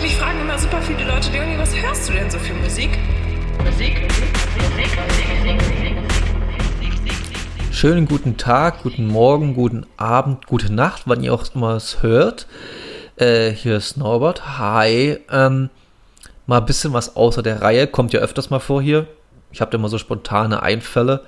Mich 0.00 0.14
fragen 0.14 0.40
immer 0.40 0.56
super 0.56 0.80
viele 0.80 1.04
Leute, 1.04 1.32
Leonie, 1.32 1.58
was 1.58 1.74
hörst 1.74 2.08
du 2.08 2.12
denn 2.12 2.30
so 2.30 2.38
für 2.38 2.54
Musik? 2.54 2.96
Musik, 3.64 4.00
Musik, 4.00 4.28
Musik, 4.56 4.96
Musik, 5.56 5.96
Schönen 7.72 8.06
guten 8.06 8.36
Tag, 8.36 8.84
guten 8.84 9.08
Morgen, 9.08 9.54
guten 9.54 9.86
Abend, 9.96 10.46
gute 10.46 10.72
Nacht, 10.72 11.02
wann 11.06 11.24
ihr 11.24 11.34
auch 11.34 11.52
immer 11.52 11.74
es 11.74 12.00
hört. 12.00 12.46
Äh, 13.16 13.50
hier 13.50 13.76
ist 13.76 13.96
Norbert. 13.96 14.58
Hi. 14.58 15.18
Ähm, 15.32 15.68
mal 16.46 16.58
ein 16.58 16.66
bisschen 16.66 16.92
was 16.92 17.16
außer 17.16 17.42
der 17.42 17.62
Reihe. 17.62 17.88
Kommt 17.88 18.12
ja 18.12 18.20
öfters 18.20 18.50
mal 18.50 18.60
vor 18.60 18.80
hier. 18.80 19.08
Ich 19.50 19.60
habe 19.60 19.76
immer 19.76 19.88
so 19.88 19.98
spontane 19.98 20.62
Einfälle 20.62 21.24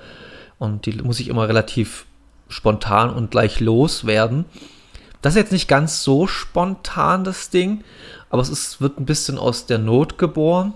und 0.59 0.85
die 0.85 0.93
muss 0.93 1.19
ich 1.19 1.27
immer 1.27 1.49
relativ 1.49 2.05
spontan 2.47 3.09
und 3.09 3.31
gleich 3.31 3.59
loswerden. 3.59 4.45
Das 5.21 5.33
ist 5.33 5.37
jetzt 5.37 5.51
nicht 5.51 5.67
ganz 5.67 6.03
so 6.03 6.27
spontan, 6.27 7.23
das 7.23 7.49
Ding, 7.49 7.83
aber 8.29 8.41
es 8.41 8.49
ist, 8.49 8.81
wird 8.81 8.99
ein 8.99 9.05
bisschen 9.05 9.37
aus 9.37 9.65
der 9.65 9.77
Not 9.77 10.17
geboren. 10.17 10.73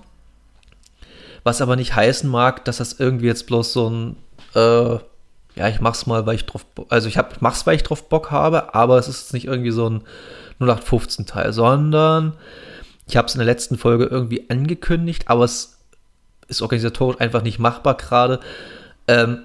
Was 1.43 1.61
aber 1.61 1.75
nicht 1.75 1.95
heißen 1.95 2.29
mag, 2.29 2.65
dass 2.65 2.77
das 2.77 2.99
irgendwie 2.99 3.27
jetzt 3.27 3.47
bloß 3.47 3.73
so 3.73 3.89
ein, 3.89 4.15
äh, 4.55 4.93
ja, 5.55 5.69
ich 5.69 5.79
mach's 5.79 6.05
mal, 6.05 6.25
weil 6.25 6.35
ich 6.35 6.45
drauf, 6.45 6.65
also 6.89 7.07
ich 7.07 7.17
hab, 7.17 7.41
mach's, 7.41 7.65
weil 7.65 7.75
ich 7.75 7.83
drauf 7.83 8.09
Bock 8.09 8.31
habe, 8.31 8.73
aber 8.75 8.97
es 8.97 9.07
ist 9.07 9.33
nicht 9.33 9.45
irgendwie 9.45 9.71
so 9.71 9.89
ein 9.89 10.01
0815 10.59 11.25
Teil, 11.25 11.53
sondern 11.53 12.33
ich 13.07 13.17
habe 13.17 13.27
es 13.27 13.35
in 13.35 13.39
der 13.39 13.45
letzten 13.45 13.77
Folge 13.77 14.05
irgendwie 14.05 14.49
angekündigt, 14.49 15.25
aber 15.27 15.43
es 15.43 15.77
ist 16.47 16.61
organisatorisch 16.61 17.19
einfach 17.19 17.41
nicht 17.41 17.59
machbar 17.59 17.95
gerade, 17.95 18.39
ähm, 19.07 19.43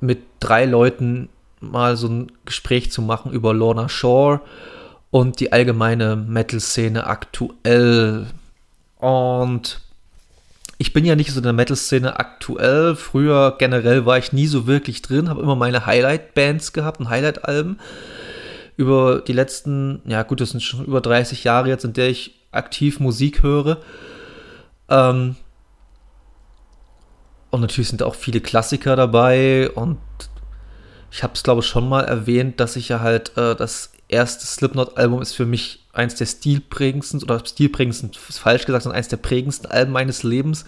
mit 0.00 0.20
drei 0.40 0.64
Leuten 0.64 1.28
mal 1.60 1.96
so 1.96 2.08
ein 2.08 2.32
Gespräch 2.44 2.90
zu 2.90 3.02
machen 3.02 3.32
über 3.32 3.54
Lorna 3.54 3.88
Shore 3.88 4.40
und 5.10 5.40
die 5.40 5.52
allgemeine 5.52 6.16
Metal-Szene 6.16 7.06
aktuell. 7.06 8.26
Und 8.98 9.80
ich 10.78 10.92
bin 10.92 11.04
ja 11.04 11.14
nicht 11.16 11.32
so 11.32 11.38
in 11.38 11.44
der 11.44 11.52
Metal-Szene 11.52 12.18
aktuell. 12.18 12.96
Früher 12.96 13.56
generell 13.58 14.06
war 14.06 14.18
ich 14.18 14.32
nie 14.32 14.46
so 14.46 14.66
wirklich 14.66 15.02
drin, 15.02 15.28
habe 15.28 15.42
immer 15.42 15.56
meine 15.56 15.86
Highlight-Bands 15.86 16.72
gehabt 16.72 17.00
und 17.00 17.10
Highlight-Alben. 17.10 17.78
Über 18.76 19.20
die 19.20 19.34
letzten, 19.34 20.00
ja 20.06 20.22
gut, 20.22 20.40
das 20.40 20.50
sind 20.50 20.62
schon 20.62 20.86
über 20.86 21.02
30 21.02 21.44
Jahre 21.44 21.68
jetzt, 21.68 21.84
in 21.84 21.92
der 21.92 22.08
ich 22.08 22.40
aktiv 22.50 22.98
Musik 22.98 23.42
höre. 23.42 23.78
Ähm, 24.88 25.36
und 27.50 27.60
natürlich 27.60 27.88
sind 27.88 28.02
auch 28.02 28.14
viele 28.14 28.40
Klassiker 28.40 28.96
dabei 28.96 29.70
und 29.70 29.98
ich 31.10 31.22
habe 31.22 31.34
es, 31.34 31.42
glaube 31.42 31.60
ich, 31.60 31.66
schon 31.66 31.88
mal 31.88 32.04
erwähnt, 32.04 32.60
dass 32.60 32.76
ich 32.76 32.88
ja 32.88 33.00
halt 33.00 33.36
äh, 33.36 33.56
das 33.56 33.92
erste 34.08 34.46
Slipknot-Album 34.46 35.22
ist 35.22 35.34
für 35.34 35.46
mich 35.46 35.86
eins 35.92 36.14
der 36.14 36.26
stilprägendsten, 36.26 37.22
oder 37.22 37.44
stilprägendsten 37.44 38.12
ist 38.28 38.38
falsch 38.38 38.64
gesagt, 38.66 38.84
sondern 38.84 38.98
eins 38.98 39.08
der 39.08 39.16
prägendsten 39.16 39.70
Alben 39.70 39.92
meines 39.92 40.22
Lebens. 40.22 40.64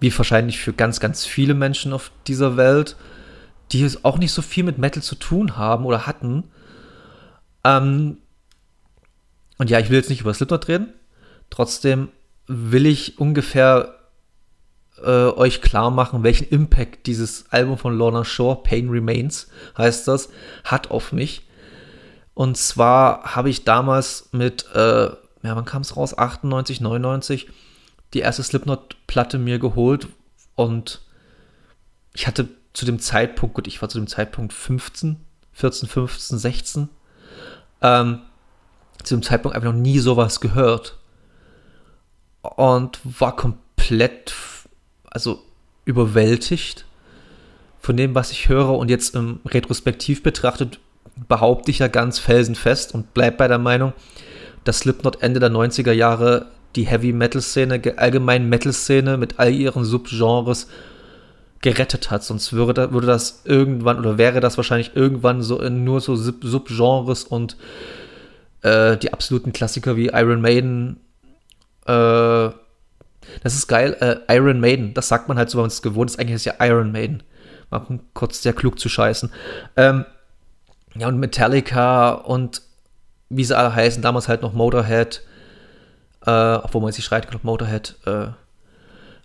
Wie 0.00 0.16
wahrscheinlich 0.16 0.58
für 0.58 0.72
ganz, 0.72 1.00
ganz 1.00 1.24
viele 1.24 1.54
Menschen 1.54 1.92
auf 1.92 2.10
dieser 2.26 2.56
Welt, 2.56 2.96
die 3.72 3.88
auch 4.02 4.18
nicht 4.18 4.32
so 4.32 4.42
viel 4.42 4.64
mit 4.64 4.78
Metal 4.78 5.02
zu 5.02 5.14
tun 5.14 5.56
haben 5.56 5.84
oder 5.84 6.06
hatten. 6.06 6.44
Ähm, 7.64 8.18
und 9.58 9.70
ja, 9.70 9.78
ich 9.78 9.88
will 9.90 9.96
jetzt 9.96 10.10
nicht 10.10 10.20
über 10.20 10.34
Slipknot 10.34 10.68
reden. 10.68 10.92
Trotzdem 11.50 12.08
will 12.46 12.86
ich 12.86 13.18
ungefähr 13.18 13.93
äh, 15.02 15.28
euch 15.28 15.60
klar 15.60 15.90
machen, 15.90 16.22
welchen 16.22 16.48
Impact 16.48 17.06
dieses 17.06 17.46
Album 17.50 17.78
von 17.78 17.96
Lorna 17.96 18.24
Shore, 18.24 18.62
Pain 18.62 18.88
Remains 18.88 19.48
heißt 19.76 20.08
das, 20.08 20.28
hat 20.64 20.90
auf 20.90 21.12
mich. 21.12 21.46
Und 22.34 22.56
zwar 22.56 23.34
habe 23.36 23.50
ich 23.50 23.64
damals 23.64 24.28
mit, 24.32 24.66
äh, 24.74 25.04
ja, 25.06 25.16
wann 25.42 25.64
kam 25.64 25.82
es 25.82 25.96
raus? 25.96 26.16
98, 26.16 26.80
99, 26.80 27.48
die 28.12 28.20
erste 28.20 28.42
Slipknot-Platte 28.42 29.38
mir 29.38 29.58
geholt 29.58 30.08
und 30.54 31.00
ich 32.12 32.26
hatte 32.26 32.48
zu 32.72 32.86
dem 32.86 32.98
Zeitpunkt, 32.98 33.54
gut, 33.54 33.66
ich 33.66 33.80
war 33.82 33.88
zu 33.88 33.98
dem 33.98 34.06
Zeitpunkt 34.06 34.52
15, 34.52 35.16
14, 35.52 35.88
15, 35.88 36.38
16, 36.38 36.88
ähm, 37.82 38.20
zu 39.02 39.16
dem 39.16 39.22
Zeitpunkt 39.22 39.56
einfach 39.56 39.72
noch 39.72 39.78
nie 39.78 39.98
sowas 39.98 40.40
gehört 40.40 40.98
und 42.42 42.98
war 43.04 43.36
komplett 43.36 44.30
also 45.14 45.40
überwältigt 45.86 46.84
von 47.80 47.96
dem, 47.96 48.14
was 48.14 48.30
ich 48.30 48.48
höre 48.48 48.70
und 48.70 48.90
jetzt 48.90 49.14
im 49.14 49.40
Retrospektiv 49.46 50.22
betrachtet 50.22 50.80
behaupte 51.28 51.70
ich 51.70 51.78
ja 51.78 51.88
ganz 51.88 52.18
felsenfest 52.18 52.92
und 52.92 53.14
bleib 53.14 53.38
bei 53.38 53.48
der 53.48 53.58
Meinung, 53.58 53.92
dass 54.64 54.80
Slipknot 54.80 55.22
Ende 55.22 55.40
der 55.40 55.50
90er 55.50 55.92
Jahre 55.92 56.46
die 56.76 56.86
Heavy 56.86 57.12
Metal 57.12 57.40
Szene, 57.40 57.80
allgemein 57.96 58.48
Metal 58.48 58.72
Szene 58.72 59.16
mit 59.16 59.38
all 59.38 59.52
ihren 59.52 59.84
Subgenres 59.84 60.66
gerettet 61.60 62.10
hat. 62.10 62.24
Sonst 62.24 62.52
würde, 62.52 62.92
würde 62.92 63.06
das 63.06 63.42
irgendwann 63.44 63.98
oder 63.98 64.18
wäre 64.18 64.40
das 64.40 64.56
wahrscheinlich 64.56 64.96
irgendwann 64.96 65.42
so 65.42 65.58
nur 65.68 66.00
so 66.00 66.16
Subgenres 66.16 67.24
und 67.24 67.56
äh, 68.62 68.96
die 68.96 69.12
absoluten 69.12 69.52
Klassiker 69.52 69.96
wie 69.96 70.06
Iron 70.06 70.40
Maiden, 70.40 70.98
äh, 71.86 72.48
das 73.42 73.54
ist 73.54 73.66
geil. 73.66 73.96
Äh, 74.00 74.34
Iron 74.36 74.60
Maiden, 74.60 74.94
das 74.94 75.08
sagt 75.08 75.28
man 75.28 75.38
halt 75.38 75.50
so, 75.50 75.58
wenn 75.58 75.64
man 75.64 75.68
es 75.70 75.82
gewohnt 75.82 76.10
ist. 76.10 76.18
Eigentlich 76.18 76.36
ist 76.36 76.44
ja 76.44 76.54
Iron 76.60 76.92
Maiden. 76.92 77.22
Mal 77.70 78.00
kurz 78.12 78.42
sehr 78.42 78.52
klug 78.52 78.78
zu 78.78 78.88
scheißen. 78.88 79.30
Ähm, 79.76 80.04
ja, 80.96 81.08
und 81.08 81.18
Metallica 81.18 82.12
und 82.12 82.62
wie 83.28 83.44
sie 83.44 83.56
alle 83.56 83.74
heißen, 83.74 84.02
damals 84.02 84.28
halt 84.28 84.42
noch 84.42 84.52
Motorhead, 84.52 85.22
äh, 86.24 86.30
obwohl 86.30 86.82
man 86.82 86.92
sich 86.92 87.04
schreit, 87.04 87.28
glaube 87.28 87.46
Motorhead 87.46 87.96
äh, 88.06 88.28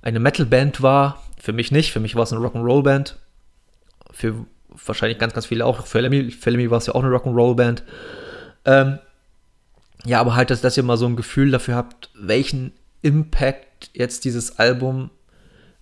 eine 0.02 0.20
Metal-Band 0.20 0.82
war. 0.82 1.24
Für 1.40 1.54
mich 1.54 1.72
nicht, 1.72 1.92
für 1.92 2.00
mich 2.00 2.16
war 2.16 2.24
es 2.24 2.34
eine 2.34 2.46
Rock'n'Roll-Band. 2.46 3.18
Für 4.12 4.46
wahrscheinlich 4.86 5.20
ganz, 5.20 5.34
ganz 5.34 5.46
viele 5.46 5.66
auch. 5.66 5.86
Für 5.86 6.00
Lemmy, 6.00 6.32
für 6.32 6.50
Lemmy 6.50 6.72
war 6.72 6.80
es 6.80 6.88
ja 6.88 6.96
auch 6.96 7.04
eine 7.04 7.14
Rock'n'Roll-Band. 7.16 7.84
Ähm, 8.66 9.00
ja, 10.06 10.20
aber 10.20 10.36
halt, 10.36 10.50
dass, 10.50 10.62
dass 10.62 10.78
ihr 10.78 10.84
mal 10.84 10.98
so 10.98 11.06
ein 11.06 11.16
Gefühl 11.16 11.52
dafür 11.52 11.76
habt, 11.76 12.10
welchen 12.16 12.74
Impact 13.02 13.68
jetzt 13.94 14.26
dieses 14.26 14.60
Album, 14.60 15.10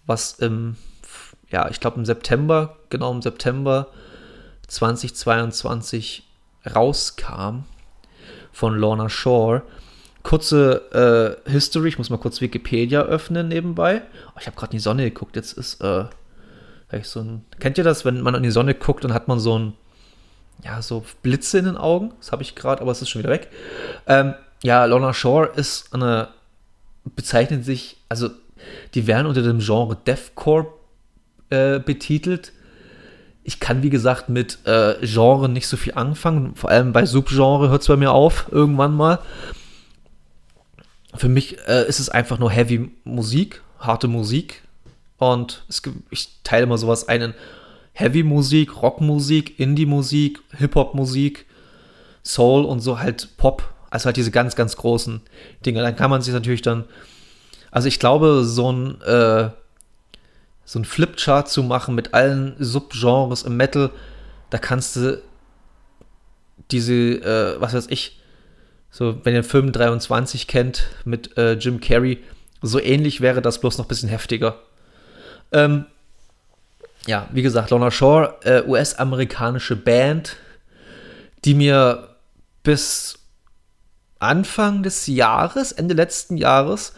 was 0.05 0.33
im, 0.39 0.75
ja, 1.49 1.69
ich 1.69 1.79
glaube 1.79 1.97
im 1.97 2.05
September, 2.05 2.77
genau 2.89 3.11
im 3.11 3.21
September 3.21 3.87
2022 4.67 6.27
rauskam 6.75 7.63
von 8.51 8.75
Lorna 8.75 9.09
Shore. 9.09 9.63
Kurze 10.23 11.39
äh, 11.45 11.49
History, 11.49 11.89
ich 11.89 11.97
muss 11.97 12.09
mal 12.09 12.17
kurz 12.17 12.41
Wikipedia 12.41 13.03
öffnen 13.03 13.47
nebenbei. 13.47 14.01
Oh, 14.29 14.39
ich 14.39 14.47
habe 14.47 14.57
gerade 14.57 14.71
in 14.71 14.77
die 14.77 14.83
Sonne 14.83 15.03
geguckt, 15.03 15.35
jetzt 15.35 15.53
ist 15.53 15.79
äh, 15.81 16.05
so 17.03 17.19
ein. 17.21 17.45
Kennt 17.59 17.77
ihr 17.77 17.83
das, 17.83 18.03
wenn 18.03 18.21
man 18.21 18.35
in 18.35 18.43
die 18.43 18.51
Sonne 18.51 18.73
guckt, 18.73 19.03
dann 19.03 19.13
hat 19.13 19.27
man 19.27 19.39
so 19.39 19.57
ein, 19.57 19.73
ja, 20.63 20.81
so 20.81 21.05
Blitze 21.21 21.59
in 21.59 21.65
den 21.65 21.77
Augen? 21.77 22.13
Das 22.19 22.31
habe 22.31 22.43
ich 22.43 22.55
gerade, 22.55 22.81
aber 22.81 22.91
es 22.91 23.01
ist 23.01 23.09
schon 23.09 23.21
wieder 23.21 23.31
weg. 23.31 23.49
Ähm, 24.05 24.33
ja, 24.63 24.83
Lorna 24.85 25.13
Shore 25.13 25.51
ist 25.55 25.93
eine 25.93 26.29
bezeichnen 27.15 27.63
sich, 27.63 27.97
also 28.09 28.29
die 28.93 29.07
werden 29.07 29.27
unter 29.27 29.41
dem 29.41 29.59
Genre 29.59 29.97
Deathcore 30.05 30.67
äh, 31.49 31.79
betitelt. 31.79 32.53
Ich 33.43 33.59
kann, 33.59 33.83
wie 33.83 33.89
gesagt, 33.89 34.29
mit 34.29 34.59
äh, 34.65 34.95
Genre 35.01 35.47
nicht 35.47 35.67
so 35.67 35.77
viel 35.77 35.93
anfangen. 35.93 36.55
Vor 36.55 36.69
allem 36.69 36.91
bei 36.91 37.05
Subgenre 37.05 37.69
hört 37.69 37.81
es 37.81 37.87
bei 37.87 37.95
mir 37.95 38.11
auf, 38.11 38.47
irgendwann 38.51 38.93
mal. 38.93 39.19
Für 41.15 41.29
mich 41.29 41.57
äh, 41.67 41.87
ist 41.87 41.99
es 41.99 42.09
einfach 42.09 42.39
nur 42.39 42.51
Heavy 42.51 42.91
Musik, 43.03 43.61
harte 43.79 44.07
Musik. 44.07 44.63
Und 45.17 45.63
es, 45.69 45.81
ich 46.09 46.29
teile 46.43 46.65
mal 46.65 46.77
sowas 46.77 47.07
ein 47.07 47.21
in 47.21 47.33
Heavy 47.93 48.21
Musik, 48.21 48.83
Rockmusik, 48.83 49.59
Indie-Musik, 49.59 50.39
Hip-Hop-Musik, 50.57 51.47
Soul 52.23 52.63
und 52.63 52.79
so 52.81 52.99
halt 52.99 53.37
Pop 53.37 53.73
also 53.89 54.05
halt 54.05 54.17
diese 54.17 54.31
ganz, 54.31 54.55
ganz 54.55 54.75
großen 54.75 55.21
Dinge. 55.65 55.81
Dann 55.81 55.95
kann 55.95 56.09
man 56.09 56.21
sich 56.21 56.33
natürlich 56.33 56.61
dann, 56.61 56.85
also 57.71 57.87
ich 57.87 57.99
glaube, 57.99 58.43
so 58.43 58.71
ein, 58.71 59.01
äh, 59.01 59.49
so 60.65 60.79
ein 60.79 60.85
Flipchart 60.85 61.49
zu 61.49 61.63
machen 61.63 61.95
mit 61.95 62.13
allen 62.13 62.55
Subgenres 62.59 63.43
im 63.43 63.55
Metal, 63.57 63.89
da 64.49 64.57
kannst 64.57 64.95
du 64.95 65.21
diese, 66.71 66.93
äh, 66.93 67.61
was 67.61 67.73
weiß 67.73 67.87
ich, 67.89 68.19
so, 68.89 69.23
wenn 69.23 69.35
ihr 69.35 69.43
Film 69.43 69.71
23 69.71 70.47
kennt 70.47 70.87
mit 71.05 71.37
äh, 71.37 71.53
Jim 71.53 71.79
Carrey, 71.79 72.23
so 72.61 72.79
ähnlich 72.81 73.21
wäre 73.21 73.41
das 73.41 73.61
bloß 73.61 73.77
noch 73.77 73.85
ein 73.85 73.89
bisschen 73.89 74.09
heftiger. 74.09 74.59
Ähm, 75.51 75.85
ja, 77.05 77.27
wie 77.31 77.41
gesagt, 77.41 77.69
Lorna 77.69 77.91
Shore, 77.91 78.35
äh, 78.43 78.63
US-amerikanische 78.63 79.75
Band, 79.75 80.35
die 81.45 81.53
mir 81.53 82.15
bis 82.63 83.19
Anfang 84.19 84.83
des 84.83 85.07
Jahres, 85.07 85.71
Ende 85.71 85.93
letzten 85.93 86.37
Jahres, 86.37 86.93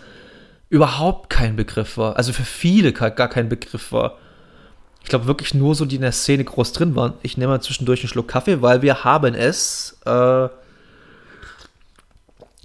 überhaupt 0.69 1.29
kein 1.29 1.55
Begriff 1.55 1.97
war. 1.97 2.17
Also 2.17 2.33
für 2.33 2.43
viele 2.43 2.93
gar 2.93 3.11
kein 3.11 3.49
Begriff 3.49 3.91
war. 3.91 4.17
Ich 5.01 5.09
glaube 5.09 5.27
wirklich 5.27 5.53
nur 5.53 5.75
so, 5.75 5.85
die 5.85 5.95
in 5.95 6.01
der 6.01 6.11
Szene 6.11 6.43
groß 6.43 6.73
drin 6.73 6.95
waren. 6.95 7.13
Ich 7.23 7.37
nehme 7.37 7.53
mal 7.53 7.61
zwischendurch 7.61 8.01
einen 8.01 8.09
Schluck 8.09 8.27
Kaffee, 8.27 8.61
weil 8.61 8.81
wir 8.81 9.03
haben 9.03 9.33
es 9.33 9.97
äh, 10.05 10.49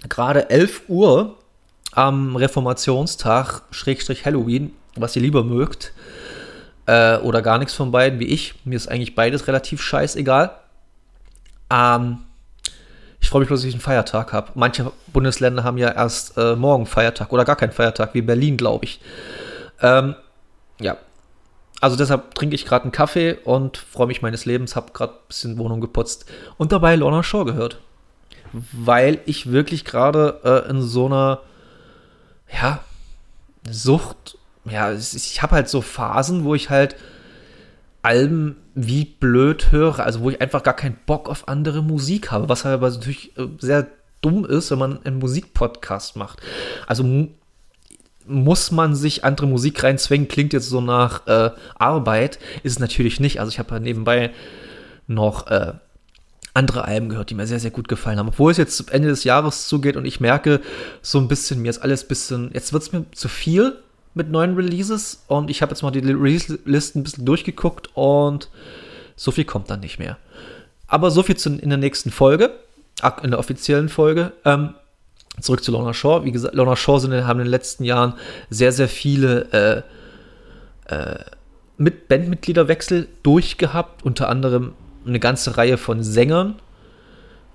gerade 0.07 0.49
11 0.49 0.83
Uhr 0.87 1.37
am 1.93 2.35
Reformationstag, 2.35 3.63
Schrägstrich 3.71 4.25
Halloween, 4.25 4.73
was 4.95 5.15
ihr 5.15 5.21
lieber 5.21 5.43
mögt. 5.43 5.93
Äh, 6.85 7.17
oder 7.17 7.41
gar 7.41 7.57
nichts 7.57 7.73
von 7.73 7.91
beiden, 7.91 8.19
wie 8.19 8.27
ich. 8.27 8.53
Mir 8.63 8.75
ist 8.75 8.87
eigentlich 8.87 9.15
beides 9.15 9.47
relativ 9.47 9.81
scheißegal. 9.81 10.55
Ähm, 11.71 12.19
ich 13.25 13.29
freue 13.31 13.39
mich 13.39 13.47
bloß, 13.47 13.61
dass 13.61 13.67
ich 13.67 13.73
einen 13.73 13.81
Feiertag 13.81 14.33
habe. 14.33 14.51
Manche 14.53 14.91
Bundesländer 15.07 15.63
haben 15.63 15.79
ja 15.79 15.89
erst 15.89 16.37
äh, 16.37 16.55
morgen 16.55 16.85
Feiertag 16.85 17.33
oder 17.33 17.43
gar 17.43 17.55
keinen 17.55 17.71
Feiertag, 17.71 18.13
wie 18.13 18.21
Berlin, 18.21 18.55
glaube 18.55 18.85
ich. 18.85 19.01
Ähm, 19.81 20.13
ja. 20.79 20.97
Also 21.81 21.95
deshalb 21.95 22.35
trinke 22.35 22.53
ich 22.53 22.67
gerade 22.67 22.83
einen 22.83 22.91
Kaffee 22.91 23.33
und 23.43 23.77
freue 23.77 24.05
mich 24.05 24.21
meines 24.21 24.45
Lebens, 24.45 24.75
habe 24.75 24.93
gerade 24.93 25.13
ein 25.13 25.27
bisschen 25.27 25.57
Wohnung 25.57 25.81
geputzt 25.81 26.31
und 26.57 26.71
dabei 26.71 26.95
Lorna 26.95 27.23
Shaw 27.23 27.45
gehört. 27.45 27.79
Weil 28.51 29.17
ich 29.25 29.51
wirklich 29.51 29.85
gerade 29.85 30.41
äh, 30.43 30.69
in 30.69 30.83
so 30.83 31.07
einer, 31.07 31.39
ja, 32.53 32.81
Sucht, 33.67 34.37
ja, 34.65 34.91
ich 34.93 35.41
habe 35.41 35.55
halt 35.55 35.67
so 35.67 35.81
Phasen, 35.81 36.43
wo 36.43 36.53
ich 36.53 36.69
halt 36.69 36.95
Alben 38.05 38.57
wie 38.75 39.05
blöd 39.05 39.71
höre, 39.71 39.99
also 39.99 40.21
wo 40.21 40.29
ich 40.29 40.39
einfach 40.39 40.61
gar 40.61 40.75
keinen 40.75 40.97
Bock 41.07 41.27
auf 41.27 41.47
andere 41.47 41.81
Musik 41.81 42.31
habe, 42.31 42.49
was 42.49 42.65
aber 42.65 42.89
natürlich 42.89 43.35
äh, 43.37 43.47
sehr 43.57 43.87
dumm 44.21 44.45
ist, 44.45 44.69
wenn 44.69 44.77
man 44.77 45.03
einen 45.03 45.17
Musikpodcast 45.17 46.15
macht. 46.15 46.39
Also 46.85 47.29
muss 48.27 48.71
man 48.71 48.95
sich 48.95 49.23
andere 49.23 49.47
Musik 49.47 49.83
reinzwängen, 49.83 50.27
klingt 50.27 50.53
jetzt 50.53 50.69
so 50.69 50.81
nach 50.81 51.25
äh, 51.25 51.49
Arbeit, 51.75 52.37
ist 52.61 52.73
es 52.73 52.79
natürlich 52.79 53.19
nicht. 53.19 53.39
Also 53.39 53.49
ich 53.49 53.57
habe 53.57 53.73
ja 53.73 53.79
nebenbei 53.79 54.31
noch 55.07 55.47
äh, 55.47 55.73
andere 56.53 56.85
Alben 56.85 57.09
gehört, 57.09 57.31
die 57.31 57.35
mir 57.35 57.47
sehr, 57.47 57.59
sehr 57.59 57.71
gut 57.71 57.87
gefallen 57.87 58.19
haben. 58.19 58.29
Obwohl 58.29 58.51
es 58.51 58.57
jetzt 58.57 58.91
Ende 58.91 59.07
des 59.07 59.23
Jahres 59.23 59.67
zugeht 59.67 59.97
und 59.97 60.05
ich 60.05 60.19
merke 60.19 60.61
so 61.01 61.19
ein 61.19 61.27
bisschen, 61.27 61.61
mir 61.61 61.69
ist 61.69 61.79
alles 61.79 62.03
ein 62.03 62.07
bisschen, 62.07 62.51
jetzt 62.53 62.71
wird 62.71 62.83
es 62.83 62.91
mir 62.91 63.05
zu 63.11 63.27
viel 63.27 63.77
mit 64.15 64.31
neuen 64.31 64.55
Releases 64.55 65.23
und 65.27 65.49
ich 65.51 65.61
habe 65.61 65.71
jetzt 65.71 65.83
mal 65.83 65.91
die 65.91 65.99
Release-Listen 65.99 67.01
ein 67.01 67.03
bisschen 67.03 67.25
durchgeguckt 67.25 67.89
und 67.93 68.49
so 69.15 69.31
viel 69.31 69.45
kommt 69.45 69.69
dann 69.69 69.81
nicht 69.81 69.99
mehr. 69.99 70.17
Aber 70.87 71.11
so 71.11 71.21
viel 71.21 71.37
zu, 71.37 71.49
in 71.49 71.69
der 71.69 71.77
nächsten 71.77 72.11
Folge, 72.11 72.51
in 73.21 73.31
der 73.31 73.39
offiziellen 73.39 73.89
Folge. 73.89 74.31
Ähm, 74.45 74.73
zurück 75.41 75.63
zu 75.63 75.71
Lorna 75.71 75.93
Shaw. 75.93 76.23
Wie 76.23 76.31
gesagt, 76.31 76.55
Lorna 76.55 76.75
Shaw 76.75 76.99
sind, 76.99 77.13
haben 77.13 77.39
in 77.39 77.45
den 77.45 77.51
letzten 77.51 77.83
Jahren 77.83 78.13
sehr, 78.49 78.71
sehr 78.71 78.87
viele 78.87 79.83
äh, 80.89 80.93
äh, 80.93 81.19
mit 81.77 82.07
Bandmitgliederwechsel 82.07 83.09
durchgehabt, 83.21 84.03
unter 84.05 84.29
anderem 84.29 84.73
eine 85.05 85.19
ganze 85.19 85.57
Reihe 85.57 85.77
von 85.77 86.03
Sängern. 86.03 86.55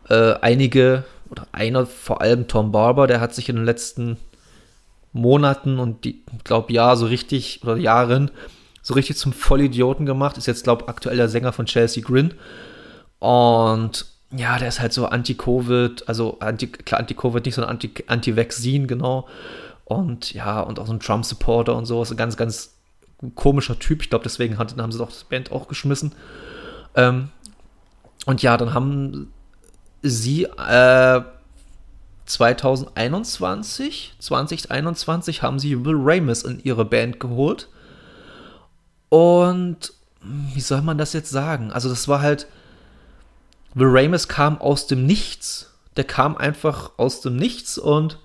Äh, 0.08 0.34
einige, 0.42 1.04
oder 1.30 1.46
einer 1.52 1.86
vor 1.86 2.20
allem 2.20 2.48
Tom 2.48 2.70
Barber, 2.70 3.06
der 3.06 3.20
hat 3.20 3.34
sich 3.34 3.48
in 3.48 3.56
den 3.56 3.64
letzten 3.64 4.18
Monaten 5.12 5.78
und 5.78 6.06
ich 6.06 6.16
glaube 6.44 6.72
Jahr 6.72 6.96
so 6.96 7.06
richtig 7.06 7.60
oder 7.62 7.76
Jahren 7.76 8.30
so 8.82 8.94
richtig 8.94 9.16
zum 9.16 9.32
Vollidioten 9.32 10.06
gemacht. 10.06 10.38
Ist 10.38 10.46
jetzt 10.46 10.64
glaube 10.64 10.88
aktuell 10.88 11.16
der 11.16 11.28
Sänger 11.28 11.52
von 11.52 11.66
Chelsea 11.66 12.02
Grin 12.02 12.34
und 13.18 14.06
ja, 14.36 14.58
der 14.58 14.68
ist 14.68 14.80
halt 14.80 14.92
so 14.92 15.06
Anti-Covid, 15.06 16.08
also 16.08 16.38
anti, 16.40 16.68
klar 16.68 17.00
Anti-Covid 17.00 17.44
nicht, 17.44 17.54
sondern 17.54 17.78
Anti-Vaccine, 18.06 18.86
genau. 18.86 19.28
Und 19.84 20.32
ja, 20.32 20.60
und 20.60 20.78
auch 20.78 20.86
so 20.86 20.92
ein 20.92 21.00
Trump-Supporter 21.00 21.74
und 21.74 21.84
so. 21.84 22.00
Ist 22.02 22.12
ein 22.12 22.16
ganz, 22.16 22.36
ganz 22.36 22.76
komischer 23.34 23.78
Typ. 23.78 24.02
Ich 24.02 24.10
glaube, 24.10 24.22
deswegen 24.22 24.56
hat, 24.56 24.76
haben 24.76 24.92
sie 24.92 24.98
doch 24.98 25.08
das 25.08 25.24
Band 25.24 25.50
auch 25.50 25.66
geschmissen. 25.66 26.12
Ähm, 26.94 27.30
und 28.26 28.42
ja, 28.42 28.56
dann 28.56 28.72
haben 28.72 29.32
sie 30.02 30.44
äh, 30.44 31.22
2021, 32.30 34.14
2021 34.20 35.42
haben 35.42 35.58
sie 35.58 35.84
Will 35.84 35.96
Ramis 35.96 36.42
in 36.42 36.62
ihre 36.62 36.84
Band 36.84 37.18
geholt. 37.18 37.68
Und 39.08 39.92
wie 40.22 40.60
soll 40.60 40.82
man 40.82 40.96
das 40.96 41.12
jetzt 41.12 41.30
sagen? 41.30 41.72
Also, 41.72 41.88
das 41.88 42.06
war 42.06 42.20
halt. 42.22 42.46
Will 43.74 43.88
Ramis 43.90 44.28
kam 44.28 44.60
aus 44.60 44.86
dem 44.86 45.06
Nichts. 45.06 45.72
Der 45.96 46.04
kam 46.04 46.36
einfach 46.36 46.92
aus 46.96 47.20
dem 47.20 47.36
Nichts 47.36 47.78
und 47.78 48.18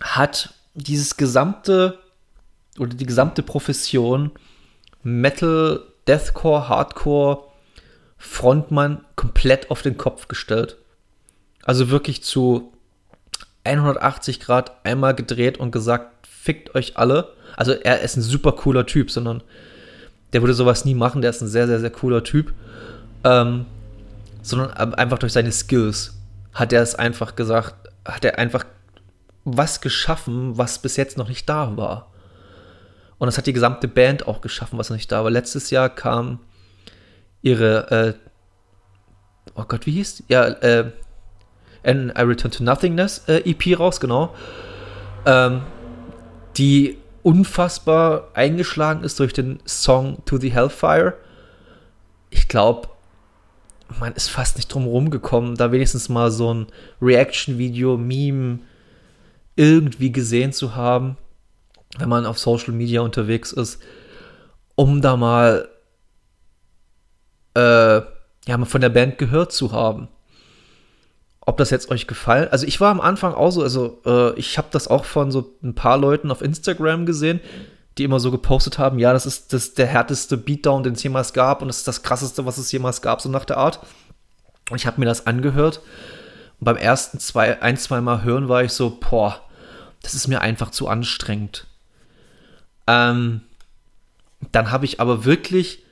hat 0.00 0.54
dieses 0.74 1.16
gesamte 1.16 1.98
oder 2.78 2.94
die 2.94 3.06
gesamte 3.06 3.42
Profession 3.42 4.30
Metal, 5.02 5.82
Deathcore, 6.06 6.68
Hardcore, 6.68 7.44
Frontmann 8.18 9.04
komplett 9.16 9.70
auf 9.70 9.80
den 9.82 9.96
Kopf 9.96 10.28
gestellt. 10.28 10.76
Also 11.68 11.90
wirklich 11.90 12.22
zu 12.22 12.72
180 13.64 14.40
Grad 14.40 14.72
einmal 14.86 15.14
gedreht 15.14 15.58
und 15.58 15.70
gesagt, 15.70 16.26
fickt 16.26 16.74
euch 16.74 16.96
alle. 16.96 17.34
Also 17.58 17.72
er 17.72 18.00
ist 18.00 18.16
ein 18.16 18.22
super 18.22 18.52
cooler 18.52 18.86
Typ, 18.86 19.10
sondern 19.10 19.42
der 20.32 20.40
würde 20.40 20.54
sowas 20.54 20.86
nie 20.86 20.94
machen. 20.94 21.20
Der 21.20 21.28
ist 21.28 21.42
ein 21.42 21.48
sehr, 21.48 21.66
sehr, 21.66 21.78
sehr 21.78 21.90
cooler 21.90 22.24
Typ. 22.24 22.54
Ähm, 23.22 23.66
sondern 24.40 24.70
einfach 24.94 25.18
durch 25.18 25.34
seine 25.34 25.52
Skills 25.52 26.14
hat 26.54 26.72
er 26.72 26.80
es 26.80 26.94
einfach 26.94 27.36
gesagt, 27.36 27.90
hat 28.02 28.24
er 28.24 28.38
einfach 28.38 28.64
was 29.44 29.82
geschaffen, 29.82 30.56
was 30.56 30.78
bis 30.78 30.96
jetzt 30.96 31.18
noch 31.18 31.28
nicht 31.28 31.46
da 31.50 31.76
war. 31.76 32.10
Und 33.18 33.26
das 33.26 33.36
hat 33.36 33.46
die 33.46 33.52
gesamte 33.52 33.88
Band 33.88 34.26
auch 34.26 34.40
geschaffen, 34.40 34.78
was 34.78 34.88
noch 34.88 34.96
nicht 34.96 35.12
da 35.12 35.22
war. 35.22 35.30
Letztes 35.30 35.68
Jahr 35.68 35.90
kam 35.90 36.40
ihre, 37.42 37.90
äh, 37.90 38.14
oh 39.54 39.64
Gott, 39.68 39.84
wie 39.84 39.92
hieß? 39.92 40.22
Ja, 40.28 40.46
äh, 40.46 40.92
And 41.82 42.12
I 42.18 42.22
Return 42.22 42.50
to 42.52 42.64
Nothingness 42.64 43.24
äh, 43.28 43.50
EP 43.50 43.78
raus, 43.78 44.00
genau. 44.00 44.34
Ähm, 45.26 45.62
die 46.56 46.98
unfassbar 47.22 48.28
eingeschlagen 48.34 49.04
ist 49.04 49.20
durch 49.20 49.32
den 49.32 49.60
Song 49.66 50.18
To 50.24 50.38
the 50.38 50.50
Hellfire. 50.50 51.14
Ich 52.30 52.48
glaube, 52.48 52.88
man 54.00 54.12
ist 54.14 54.28
fast 54.28 54.56
nicht 54.56 54.68
drum 54.68 54.86
rumgekommen, 54.86 55.54
da 55.54 55.72
wenigstens 55.72 56.08
mal 56.08 56.30
so 56.30 56.52
ein 56.52 56.66
Reaction-Video, 57.00 57.96
Meme 57.96 58.60
irgendwie 59.56 60.12
gesehen 60.12 60.52
zu 60.52 60.76
haben, 60.76 61.16
wenn 61.98 62.08
man 62.08 62.26
auf 62.26 62.38
Social 62.38 62.72
Media 62.72 63.00
unterwegs 63.00 63.52
ist, 63.52 63.82
um 64.74 65.00
da 65.00 65.16
mal 65.16 65.68
äh, 67.54 68.00
ja, 68.46 68.56
mal 68.56 68.66
von 68.66 68.80
der 68.80 68.88
Band 68.88 69.18
gehört 69.18 69.52
zu 69.52 69.72
haben 69.72 70.08
ob 71.48 71.56
das 71.56 71.70
jetzt 71.70 71.90
euch 71.90 72.06
gefallen. 72.06 72.48
Also 72.50 72.66
ich 72.66 72.78
war 72.78 72.90
am 72.90 73.00
Anfang 73.00 73.32
auch 73.32 73.50
so, 73.50 73.62
also 73.62 74.02
äh, 74.04 74.38
ich 74.38 74.58
habe 74.58 74.68
das 74.70 74.86
auch 74.86 75.06
von 75.06 75.30
so 75.30 75.56
ein 75.62 75.74
paar 75.74 75.96
Leuten 75.96 76.30
auf 76.30 76.42
Instagram 76.42 77.06
gesehen, 77.06 77.40
die 77.96 78.04
immer 78.04 78.20
so 78.20 78.30
gepostet 78.30 78.78
haben, 78.78 78.98
ja, 78.98 79.14
das 79.14 79.24
ist 79.24 79.54
das 79.54 79.72
der 79.72 79.86
härteste 79.86 80.36
Beatdown, 80.36 80.82
den 80.82 80.92
es 80.92 81.02
jemals 81.02 81.32
gab 81.32 81.62
und 81.62 81.68
das 81.68 81.78
ist 81.78 81.88
das 81.88 82.02
krasseste, 82.02 82.44
was 82.44 82.58
es 82.58 82.70
jemals 82.70 83.00
gab, 83.00 83.22
so 83.22 83.30
nach 83.30 83.46
der 83.46 83.56
Art. 83.56 83.80
Und 84.68 84.76
ich 84.76 84.86
habe 84.86 85.00
mir 85.00 85.06
das 85.06 85.26
angehört 85.26 85.80
und 86.60 86.66
beim 86.66 86.76
ersten 86.76 87.18
zwei, 87.18 87.62
ein, 87.62 87.78
zwei 87.78 88.02
Mal 88.02 88.24
hören 88.24 88.50
war 88.50 88.62
ich 88.62 88.74
so, 88.74 88.98
boah, 89.00 89.40
das 90.02 90.12
ist 90.12 90.28
mir 90.28 90.42
einfach 90.42 90.70
zu 90.70 90.86
anstrengend. 90.86 91.66
Ähm, 92.86 93.40
dann 94.52 94.70
habe 94.70 94.84
ich 94.84 95.00
aber 95.00 95.24
wirklich 95.24 95.82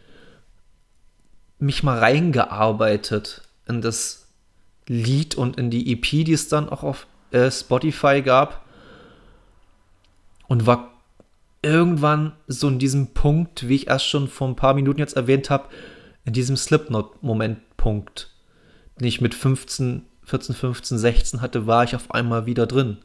mich 1.59 1.83
mal 1.83 1.99
reingearbeitet 1.99 3.41
in 3.67 3.81
das 3.81 4.26
Lied 4.89 5.35
und 5.35 5.59
in 5.59 5.71
die 5.71 5.93
EP, 5.93 6.03
die 6.03 6.33
es 6.33 6.49
dann 6.49 6.69
auch 6.69 6.83
auf 6.83 7.07
äh, 7.31 7.51
Spotify 7.51 8.23
gab. 8.23 8.65
Und 10.49 10.67
war 10.67 10.93
irgendwann 11.63 12.33
so 12.47 12.69
in 12.69 12.79
diesem 12.79 13.09
Punkt, 13.09 13.69
wie 13.69 13.75
ich 13.75 13.89
erst 13.89 14.07
schon 14.07 14.29
vor 14.29 14.47
ein 14.47 14.57
paar 14.57 14.75
Minuten 14.75 15.01
jetzt 15.01 15.17
erwähnt 15.17 15.51
habe, 15.51 15.69
in 16.25 16.33
diesem 16.33 16.57
Slipknot-Moment-Punkt, 16.57 18.31
den 19.01 19.09
ich 19.09 19.21
mit 19.21 19.35
15, 19.35 20.03
14, 20.23 20.55
15, 20.55 20.99
16 20.99 21.41
hatte, 21.41 21.67
war 21.67 21.85
ich 21.85 21.97
auf 21.97 22.13
einmal 22.13 22.47
wieder 22.47 22.67
drin. 22.67 22.99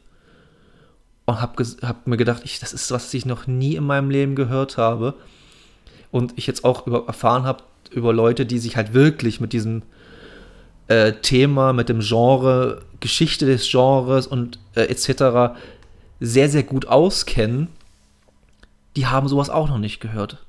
Und 1.24 1.40
habe 1.40 1.64
hab 1.82 2.06
mir 2.06 2.16
gedacht, 2.16 2.42
ich, 2.44 2.58
das 2.60 2.72
ist 2.72 2.90
was 2.90 3.12
ich 3.14 3.26
noch 3.26 3.46
nie 3.46 3.76
in 3.76 3.84
meinem 3.84 4.10
Leben 4.10 4.34
gehört 4.34 4.76
habe. 4.76 5.14
Und 6.10 6.34
ich 6.36 6.46
jetzt 6.46 6.64
auch 6.64 6.86
über, 6.86 7.06
erfahren 7.06 7.44
habe 7.44 7.64
über 7.90 8.12
Leute, 8.12 8.46
die 8.46 8.58
sich 8.58 8.76
halt 8.76 8.94
wirklich 8.94 9.40
mit 9.40 9.52
diesem 9.52 9.82
äh, 10.88 11.12
Thema, 11.12 11.72
mit 11.72 11.88
dem 11.88 12.00
Genre, 12.00 12.82
Geschichte 13.00 13.46
des 13.46 13.70
Genres 13.70 14.26
und 14.26 14.58
äh, 14.74 14.82
etc. 14.82 15.54
sehr, 16.20 16.48
sehr 16.48 16.62
gut 16.62 16.86
auskennen, 16.86 17.68
die 18.96 19.06
haben 19.06 19.28
sowas 19.28 19.50
auch 19.50 19.68
noch 19.68 19.78
nicht 19.78 20.00
gehört. 20.00 20.44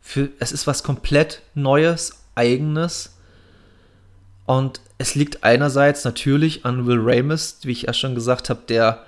Für, 0.00 0.28
es 0.38 0.52
ist 0.52 0.66
was 0.66 0.82
komplett 0.82 1.42
Neues, 1.54 2.24
Eigenes. 2.34 3.16
Und 4.46 4.80
es 4.98 5.14
liegt 5.14 5.44
einerseits 5.44 6.04
natürlich 6.04 6.64
an 6.64 6.86
Will 6.86 7.00
Ramis, 7.00 7.58
wie 7.62 7.72
ich 7.72 7.82
ja 7.82 7.92
schon 7.92 8.14
gesagt 8.14 8.50
habe, 8.50 8.62
der 8.68 9.04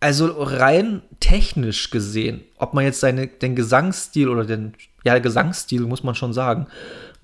also 0.00 0.26
rein 0.38 1.00
technisch 1.18 1.88
gesehen, 1.90 2.42
ob 2.58 2.74
man 2.74 2.84
jetzt 2.84 3.00
seine, 3.00 3.26
den 3.26 3.56
Gesangsstil 3.56 4.28
oder 4.28 4.44
den, 4.44 4.74
ja, 5.02 5.18
Gesangsstil 5.18 5.80
muss 5.80 6.02
man 6.02 6.14
schon 6.14 6.34
sagen, 6.34 6.66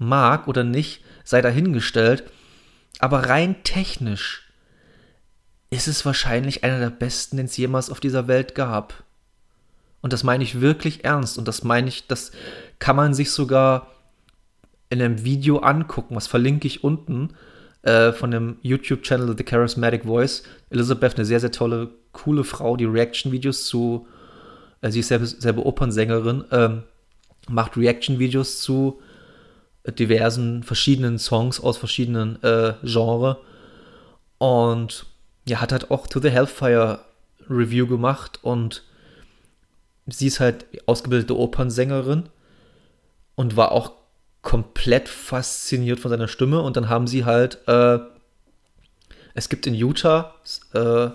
mag 0.00 0.48
oder 0.48 0.64
nicht, 0.64 1.04
sei 1.22 1.40
dahingestellt. 1.40 2.24
aber 2.98 3.28
rein 3.28 3.62
technisch 3.62 4.50
ist 5.70 5.86
es 5.86 6.04
wahrscheinlich 6.04 6.64
einer 6.64 6.80
der 6.80 6.90
besten, 6.90 7.36
den 7.36 7.46
es 7.46 7.56
jemals 7.56 7.90
auf 7.90 8.00
dieser 8.00 8.26
Welt 8.26 8.56
gab. 8.56 9.04
Und 10.00 10.12
das 10.12 10.24
meine 10.24 10.42
ich 10.42 10.60
wirklich 10.60 11.04
ernst. 11.04 11.38
Und 11.38 11.46
das 11.46 11.62
meine 11.62 11.88
ich, 11.88 12.08
das 12.08 12.32
kann 12.80 12.96
man 12.96 13.14
sich 13.14 13.30
sogar 13.30 13.86
in 14.88 15.00
einem 15.00 15.24
Video 15.24 15.58
angucken. 15.58 16.16
Was 16.16 16.26
verlinke 16.26 16.66
ich 16.66 16.82
unten 16.82 17.34
äh, 17.82 18.12
von 18.12 18.30
dem 18.30 18.56
YouTube-Channel 18.62 19.34
The 19.36 19.44
Charismatic 19.44 20.04
Voice. 20.04 20.42
Elizabeth, 20.70 21.16
eine 21.16 21.24
sehr, 21.24 21.40
sehr 21.40 21.52
tolle, 21.52 21.90
coole 22.12 22.44
Frau, 22.44 22.76
die 22.76 22.84
Reaction-Videos 22.84 23.66
zu, 23.66 24.06
äh, 24.80 24.90
sie 24.90 25.00
ist 25.00 25.08
selber, 25.08 25.26
selber 25.26 25.64
Opernsängerin, 25.64 26.44
ähm, 26.50 26.82
macht 27.48 27.76
Reaction-Videos 27.76 28.60
zu 28.60 29.00
diversen 29.86 30.62
verschiedenen 30.62 31.18
Songs 31.18 31.60
aus 31.60 31.78
verschiedenen 31.78 32.42
äh, 32.42 32.74
Genres. 32.82 33.36
Und 34.38 35.06
ja, 35.46 35.60
hat 35.60 35.72
halt 35.72 35.90
auch 35.90 36.06
To 36.06 36.20
the 36.20 36.30
Hellfire 36.30 37.00
Review 37.48 37.86
gemacht 37.86 38.38
und 38.42 38.84
sie 40.06 40.26
ist 40.26 40.40
halt 40.40 40.66
ausgebildete 40.86 41.36
Opernsängerin 41.36 42.28
und 43.34 43.56
war 43.56 43.72
auch 43.72 43.92
komplett 44.42 45.08
fasziniert 45.08 46.00
von 46.00 46.10
seiner 46.10 46.28
Stimme. 46.28 46.60
Und 46.62 46.76
dann 46.76 46.88
haben 46.88 47.06
sie 47.06 47.24
halt, 47.24 47.58
äh, 47.66 47.98
es 49.34 49.48
gibt 49.48 49.66
in 49.66 49.74
Utah, 49.74 50.34
äh, 50.72 51.10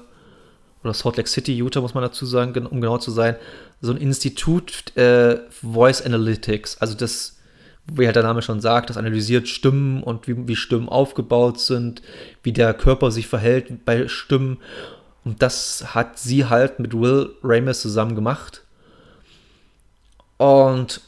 oder 0.83 0.93
Salt 0.93 1.17
Lake 1.17 1.29
City, 1.29 1.55
Utah, 1.55 1.81
muss 1.81 1.95
man 1.95 2.03
dazu 2.03 2.25
sagen, 2.25 2.65
um 2.67 2.79
genau 2.79 2.99
zu 2.99 3.11
sein, 3.11 3.35
so 3.81 3.91
ein 3.91 3.97
Institut 3.97 4.95
äh, 4.95 5.39
Voice 5.49 6.01
Analytics. 6.01 6.77
Also 6.79 6.95
das, 6.95 7.34
wie 7.87 8.05
halt 8.05 8.15
der 8.15 8.23
Name 8.23 8.41
schon 8.41 8.61
sagt, 8.61 8.89
das 8.89 8.97
analysiert 8.97 9.47
Stimmen 9.47 10.01
und 10.01 10.27
wie, 10.27 10.47
wie 10.47 10.55
Stimmen 10.55 10.89
aufgebaut 10.89 11.59
sind, 11.59 12.01
wie 12.43 12.51
der 12.51 12.73
Körper 12.73 13.11
sich 13.11 13.27
verhält 13.27 13.85
bei 13.85 14.07
Stimmen. 14.07 14.57
Und 15.23 15.41
das 15.41 15.93
hat 15.95 16.17
sie 16.19 16.45
halt 16.45 16.79
mit 16.79 16.93
Will 16.93 17.31
Ramis 17.43 17.81
zusammen 17.81 18.15
gemacht. 18.15 18.63
Und 20.37 21.01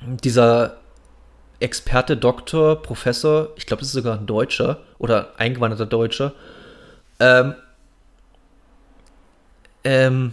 dieser 0.00 0.78
Experte, 1.60 2.16
Doktor, 2.16 2.82
Professor, 2.82 3.50
ich 3.56 3.66
glaube, 3.66 3.80
das 3.80 3.88
ist 3.88 3.94
sogar 3.94 4.18
ein 4.18 4.26
Deutscher 4.26 4.80
oder 4.98 5.32
eingewanderter 5.38 5.86
Deutscher, 5.86 6.32
ähm, 7.20 7.54
ähm, 9.84 10.32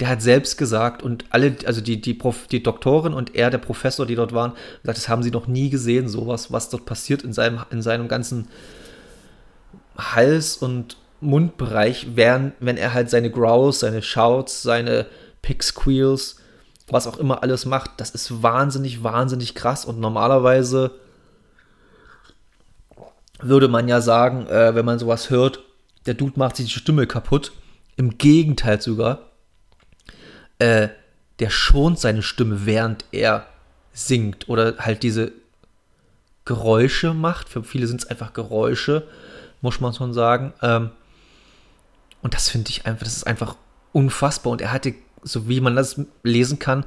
der 0.00 0.08
hat 0.08 0.22
selbst 0.22 0.58
gesagt 0.58 1.02
und 1.02 1.24
alle, 1.30 1.56
also 1.66 1.80
die, 1.80 2.00
die, 2.00 2.14
Prof, 2.14 2.46
die 2.46 2.62
Doktorin 2.62 3.14
und 3.14 3.34
er, 3.34 3.50
der 3.50 3.58
Professor, 3.58 4.06
die 4.06 4.14
dort 4.14 4.32
waren, 4.32 4.52
gesagt, 4.82 4.98
das 4.98 5.08
haben 5.08 5.22
sie 5.22 5.32
noch 5.32 5.48
nie 5.48 5.70
gesehen, 5.70 6.08
sowas, 6.08 6.52
was 6.52 6.68
dort 6.70 6.86
passiert 6.86 7.22
in 7.22 7.32
seinem, 7.32 7.60
in 7.70 7.82
seinem 7.82 8.06
ganzen 8.06 8.48
Hals- 9.96 10.56
und 10.56 10.96
Mundbereich, 11.20 12.08
während, 12.14 12.54
wenn 12.60 12.76
er 12.76 12.94
halt 12.94 13.10
seine 13.10 13.30
Growls, 13.30 13.80
seine 13.80 14.02
Shouts, 14.02 14.62
seine 14.62 15.06
Pick 15.42 15.64
Squeals, 15.64 16.36
was 16.88 17.06
auch 17.06 17.18
immer 17.18 17.42
alles 17.42 17.66
macht, 17.66 17.92
das 17.96 18.10
ist 18.10 18.42
wahnsinnig, 18.42 19.02
wahnsinnig 19.02 19.54
krass. 19.54 19.84
Und 19.84 19.98
normalerweise 19.98 20.92
würde 23.40 23.68
man 23.68 23.88
ja 23.88 24.00
sagen, 24.00 24.46
äh, 24.46 24.74
wenn 24.74 24.84
man 24.84 24.98
sowas 24.98 25.30
hört, 25.30 25.60
der 26.06 26.14
Dude 26.14 26.38
macht 26.38 26.56
sich 26.56 26.66
die 26.66 26.78
Stimme 26.78 27.06
kaputt. 27.06 27.52
Im 27.96 28.16
Gegenteil 28.16 28.80
sogar. 28.80 29.27
Äh, 30.58 30.88
der 31.38 31.50
schont 31.50 31.98
seine 32.00 32.22
Stimme, 32.22 32.66
während 32.66 33.04
er 33.12 33.46
singt 33.92 34.48
oder 34.48 34.76
halt 34.78 35.02
diese 35.02 35.32
Geräusche 36.44 37.14
macht. 37.14 37.48
Für 37.48 37.62
viele 37.62 37.86
sind 37.86 38.02
es 38.02 38.10
einfach 38.10 38.32
Geräusche, 38.32 39.06
muss 39.60 39.80
man 39.80 39.92
schon 39.92 40.12
sagen. 40.12 40.52
Ähm, 40.62 40.90
und 42.22 42.34
das 42.34 42.48
finde 42.48 42.70
ich 42.70 42.86
einfach, 42.86 43.04
das 43.04 43.16
ist 43.16 43.26
einfach 43.26 43.56
unfassbar. 43.92 44.52
Und 44.52 44.60
er 44.60 44.72
hatte 44.72 44.94
so 45.22 45.48
wie 45.48 45.60
man 45.60 45.76
das 45.76 46.00
lesen 46.22 46.58
kann, 46.58 46.84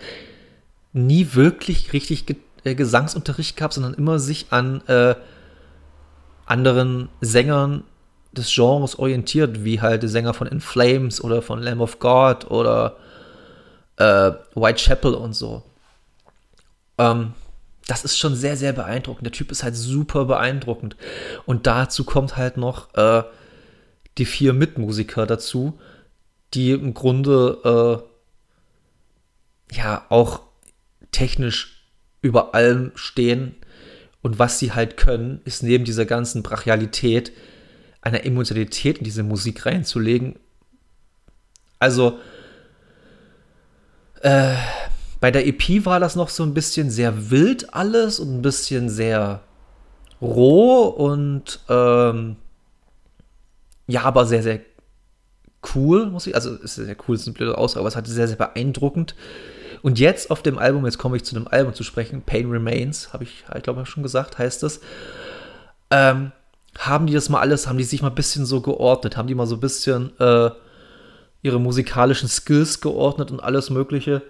nie 0.93 1.29
wirklich 1.33 1.93
richtig 1.93 2.25
Ge 2.25 2.35
äh, 2.63 2.75
Gesangsunterricht 2.75 3.57
gehabt, 3.57 3.73
sondern 3.73 3.93
immer 3.93 4.19
sich 4.19 4.47
an 4.51 4.81
äh, 4.87 5.15
anderen 6.45 7.09
Sängern 7.21 7.83
des 8.33 8.53
Genres 8.53 8.99
orientiert, 8.99 9.63
wie 9.63 9.81
halt 9.81 10.03
der 10.03 10.09
Sänger 10.09 10.33
von 10.33 10.47
In 10.47 10.61
Flames 10.61 11.23
oder 11.23 11.41
von 11.41 11.61
Lamb 11.61 11.81
of 11.81 11.99
God 11.99 12.49
oder 12.51 12.97
äh, 14.01 14.33
Whitechapel 14.55 15.13
und 15.13 15.33
so. 15.33 15.61
Ähm, 16.97 17.33
das 17.87 18.03
ist 18.03 18.17
schon 18.17 18.35
sehr, 18.35 18.57
sehr 18.57 18.73
beeindruckend. 18.73 19.25
Der 19.25 19.31
Typ 19.31 19.51
ist 19.51 19.63
halt 19.63 19.75
super 19.75 20.25
beeindruckend. 20.25 20.95
Und 21.45 21.67
dazu 21.67 22.03
kommt 22.03 22.37
halt 22.37 22.57
noch 22.57 22.93
äh, 22.95 23.23
die 24.17 24.25
vier 24.25 24.53
Mitmusiker 24.53 25.25
dazu, 25.25 25.79
die 26.53 26.71
im 26.71 26.93
Grunde 26.93 28.03
äh, 29.71 29.75
ja 29.75 30.05
auch 30.09 30.41
technisch 31.11 31.85
über 32.21 32.55
allem 32.55 32.91
stehen. 32.95 33.55
Und 34.21 34.39
was 34.39 34.59
sie 34.59 34.73
halt 34.73 34.97
können, 34.97 35.41
ist 35.45 35.63
neben 35.63 35.85
dieser 35.85 36.05
ganzen 36.05 36.43
Brachialität 36.43 37.31
eine 38.01 38.23
Emotionalität 38.23 38.99
in 38.99 39.03
diese 39.03 39.23
Musik 39.23 39.65
reinzulegen. 39.65 40.39
Also 41.79 42.19
äh, 44.21 44.55
bei 45.19 45.31
der 45.31 45.45
EP 45.47 45.85
war 45.85 45.99
das 45.99 46.15
noch 46.15 46.29
so 46.29 46.43
ein 46.43 46.53
bisschen 46.53 46.89
sehr 46.89 47.29
wild 47.29 47.73
alles 47.73 48.19
und 48.19 48.37
ein 48.37 48.41
bisschen 48.41 48.89
sehr 48.89 49.41
roh 50.21 50.85
und 50.87 51.59
ähm, 51.69 52.37
ja, 53.87 54.03
aber 54.03 54.25
sehr, 54.25 54.43
sehr 54.43 54.61
cool, 55.75 56.07
muss 56.07 56.27
ich, 56.27 56.35
also 56.35 56.55
ist 56.55 56.75
sehr 56.75 56.95
cool, 57.07 57.15
ist 57.15 57.27
eine 57.27 57.35
blöde 57.35 57.57
Aussage, 57.57 57.81
aber 57.81 57.89
es 57.89 57.95
hatte 57.95 58.11
sehr, 58.11 58.27
sehr 58.27 58.37
beeindruckend. 58.37 59.15
Und 59.81 59.99
jetzt 59.99 60.29
auf 60.29 60.43
dem 60.43 60.57
Album, 60.57 60.85
jetzt 60.85 60.97
komme 60.97 61.17
ich 61.17 61.25
zu 61.25 61.33
dem 61.33 61.47
Album 61.47 61.73
zu 61.73 61.83
sprechen, 61.83 62.21
Pain 62.21 62.49
Remains, 62.49 63.13
habe 63.13 63.23
ich, 63.23 63.43
ich 63.55 63.63
glaube, 63.63 63.85
schon 63.85 64.03
gesagt, 64.03 64.37
heißt 64.37 64.63
es. 64.63 64.79
Ähm, 65.89 66.31
haben 66.77 67.07
die 67.07 67.13
das 67.13 67.29
mal 67.29 67.39
alles, 67.39 67.67
haben 67.67 67.77
die 67.77 67.83
sich 67.83 68.01
mal 68.01 68.09
ein 68.09 68.15
bisschen 68.15 68.45
so 68.45 68.61
geordnet, 68.61 69.17
haben 69.17 69.27
die 69.27 69.35
mal 69.35 69.47
so 69.47 69.55
ein 69.55 69.59
bisschen 69.59 70.17
äh, 70.19 70.51
ihre 71.41 71.59
musikalischen 71.59 72.29
Skills 72.29 72.81
geordnet 72.81 73.31
und 73.31 73.39
alles 73.39 73.69
Mögliche 73.69 74.21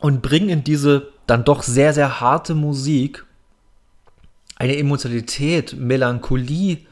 und 0.00 0.22
bringen 0.22 0.48
in 0.48 0.64
diese 0.64 1.08
dann 1.26 1.44
doch 1.44 1.62
sehr, 1.62 1.92
sehr 1.92 2.20
harte 2.20 2.54
Musik 2.54 3.24
eine 4.56 4.76
Emotionalität, 4.76 5.74
Melancholie, 5.74 6.86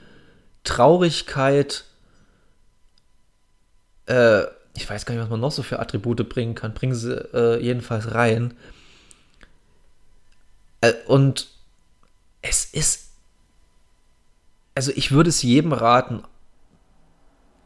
Traurigkeit, 0.64 1.84
äh, 4.06 4.44
ich 4.75 4.88
weiß 4.88 5.04
gar 5.04 5.14
nicht, 5.14 5.22
was 5.22 5.30
man 5.30 5.40
noch 5.40 5.52
so 5.52 5.62
für 5.62 5.80
Attribute 5.80 6.28
bringen 6.28 6.54
kann. 6.54 6.75
Bringen 6.75 6.94
sie 6.94 7.14
äh, 7.34 7.62
jedenfalls 7.62 8.14
rein. 8.14 8.54
Äh, 10.80 10.94
und 11.06 11.48
es 12.42 12.64
ist. 12.64 13.10
Also 14.75 14.92
ich 14.94 15.10
würde 15.10 15.30
es 15.30 15.42
jedem 15.42 15.72
raten, 15.72 16.22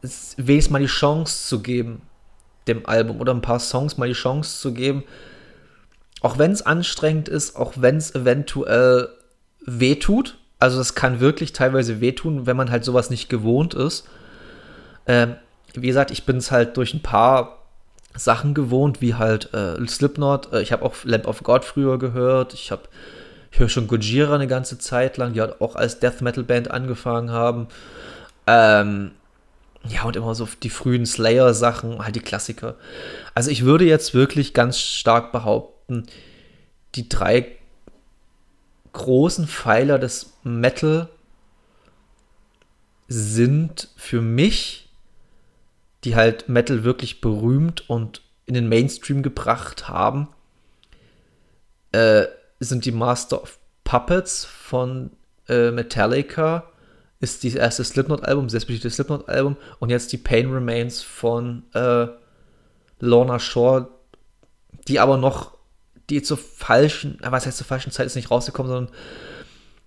wenigstens 0.03 0.71
mal 0.71 0.81
die 0.81 0.87
Chance 0.87 1.47
zu 1.47 1.61
geben, 1.61 2.03
dem 2.67 2.87
Album 2.87 3.21
oder 3.21 3.33
ein 3.33 3.43
paar 3.43 3.61
Songs 3.61 3.97
mal 3.97 4.09
die 4.09 4.15
Chance 4.15 4.61
zu 4.61 4.75
geben. 4.75 5.05
Auch 6.21 6.39
wenn 6.39 6.53
es 6.53 6.63
anstrengend 6.65 7.29
ist, 7.29 7.57
auch 7.57 7.75
wenn 7.77 7.97
es 7.97 8.15
eventuell 8.15 9.09
wehtut. 9.65 10.39
Also 10.59 10.79
das 10.79 10.95
kann 10.95 11.21
wirklich 11.21 11.53
teilweise 11.53 12.01
wehtun, 12.01 12.47
wenn 12.47 12.57
man 12.57 12.71
halt 12.71 12.85
sowas 12.85 13.11
nicht 13.11 13.29
gewohnt 13.29 13.75
ist. 13.75 14.07
Ähm, 15.07 15.37
wie 15.75 15.87
gesagt, 15.87 16.11
ich 16.11 16.25
bin 16.25 16.37
es 16.37 16.51
halt 16.51 16.77
durch 16.77 16.95
ein 16.95 17.03
paar 17.03 17.59
Sachen 18.15 18.55
gewohnt, 18.55 19.01
wie 19.01 19.15
halt 19.15 19.53
äh, 19.55 19.85
Slipknot. 19.87 20.53
Äh, 20.53 20.63
ich 20.63 20.71
habe 20.71 20.85
auch 20.85 20.95
Lamp 21.05 21.27
of 21.27 21.43
God 21.43 21.65
früher 21.65 21.99
gehört. 21.99 22.55
Ich 22.55 22.71
habe 22.71 22.83
ich 23.51 23.59
höre 23.59 23.69
schon 23.69 23.87
Gojira 23.87 24.35
eine 24.35 24.47
ganze 24.47 24.79
Zeit 24.79 25.19
lang, 25.19 25.35
die 25.35 25.41
halt 25.41 25.61
auch 25.61 25.77
als 25.77 25.99
Death 25.99 26.23
Metal 26.23 26.43
Band 26.43 26.71
angefangen 26.71 27.31
haben. 27.31 27.69
Ähm, 28.47 29.11
ja, 29.89 30.05
und 30.05 30.17
immer 30.17 30.35
so 30.35 30.49
die 30.63 30.71
frühen 30.71 31.07
Slayer-Sachen, 31.07 31.99
halt 31.99 32.17
die 32.17 32.21
Klassiker. 32.21 32.77
Also 33.35 33.51
ich 33.51 33.65
würde 33.65 33.85
jetzt 33.85 34.15
wirklich 34.15 34.55
ganz 34.55 34.79
stark 34.79 35.33
behaupten, 35.33 36.07
die 36.95 37.09
drei 37.09 37.57
großen 38.93 39.49
Pfeiler 39.49 39.99
des 39.99 40.35
Metal 40.45 41.09
sind 43.09 43.89
für 43.97 44.21
mich 44.21 44.83
die 46.05 46.17
halt 46.17 46.49
Metal 46.49 46.85
wirklich 46.85 47.21
berühmt 47.21 47.89
und 47.89 48.23
in 48.47 48.55
den 48.55 48.69
Mainstream 48.69 49.23
gebracht 49.23 49.89
haben, 49.89 50.29
äh, 51.93 52.25
sind 52.61 52.85
die 52.85 52.93
Master 52.93 53.43
of 53.43 53.59
Puppets 53.85 54.45
von 54.45 55.11
äh, 55.49 55.71
Metallica, 55.71 56.65
ist 57.23 57.45
das 57.45 57.55
erste 57.55 57.85
Slipknot-Album, 57.85 58.49
das 58.49 58.65
Slipknot-Album 58.65 59.57
und 59.79 59.91
jetzt 59.91 60.13
die 60.13 60.17
Pain 60.19 60.53
Remains 60.53 61.03
von 61.03 61.63
äh, 61.73 62.09
Lorna 62.99 63.39
Shore, 63.39 63.89
die 64.89 64.99
aber 64.99 65.17
noch, 65.17 65.57
die 66.11 66.21
zur 66.23 66.37
falschen, 66.37 67.19
was 67.23 67.47
heißt 67.47 67.59
zur 67.59 67.67
falschen 67.67 67.93
Zeit 67.93 68.07
ist 68.07 68.17
nicht 68.17 68.31
rausgekommen, 68.31 68.71
sondern 68.71 68.95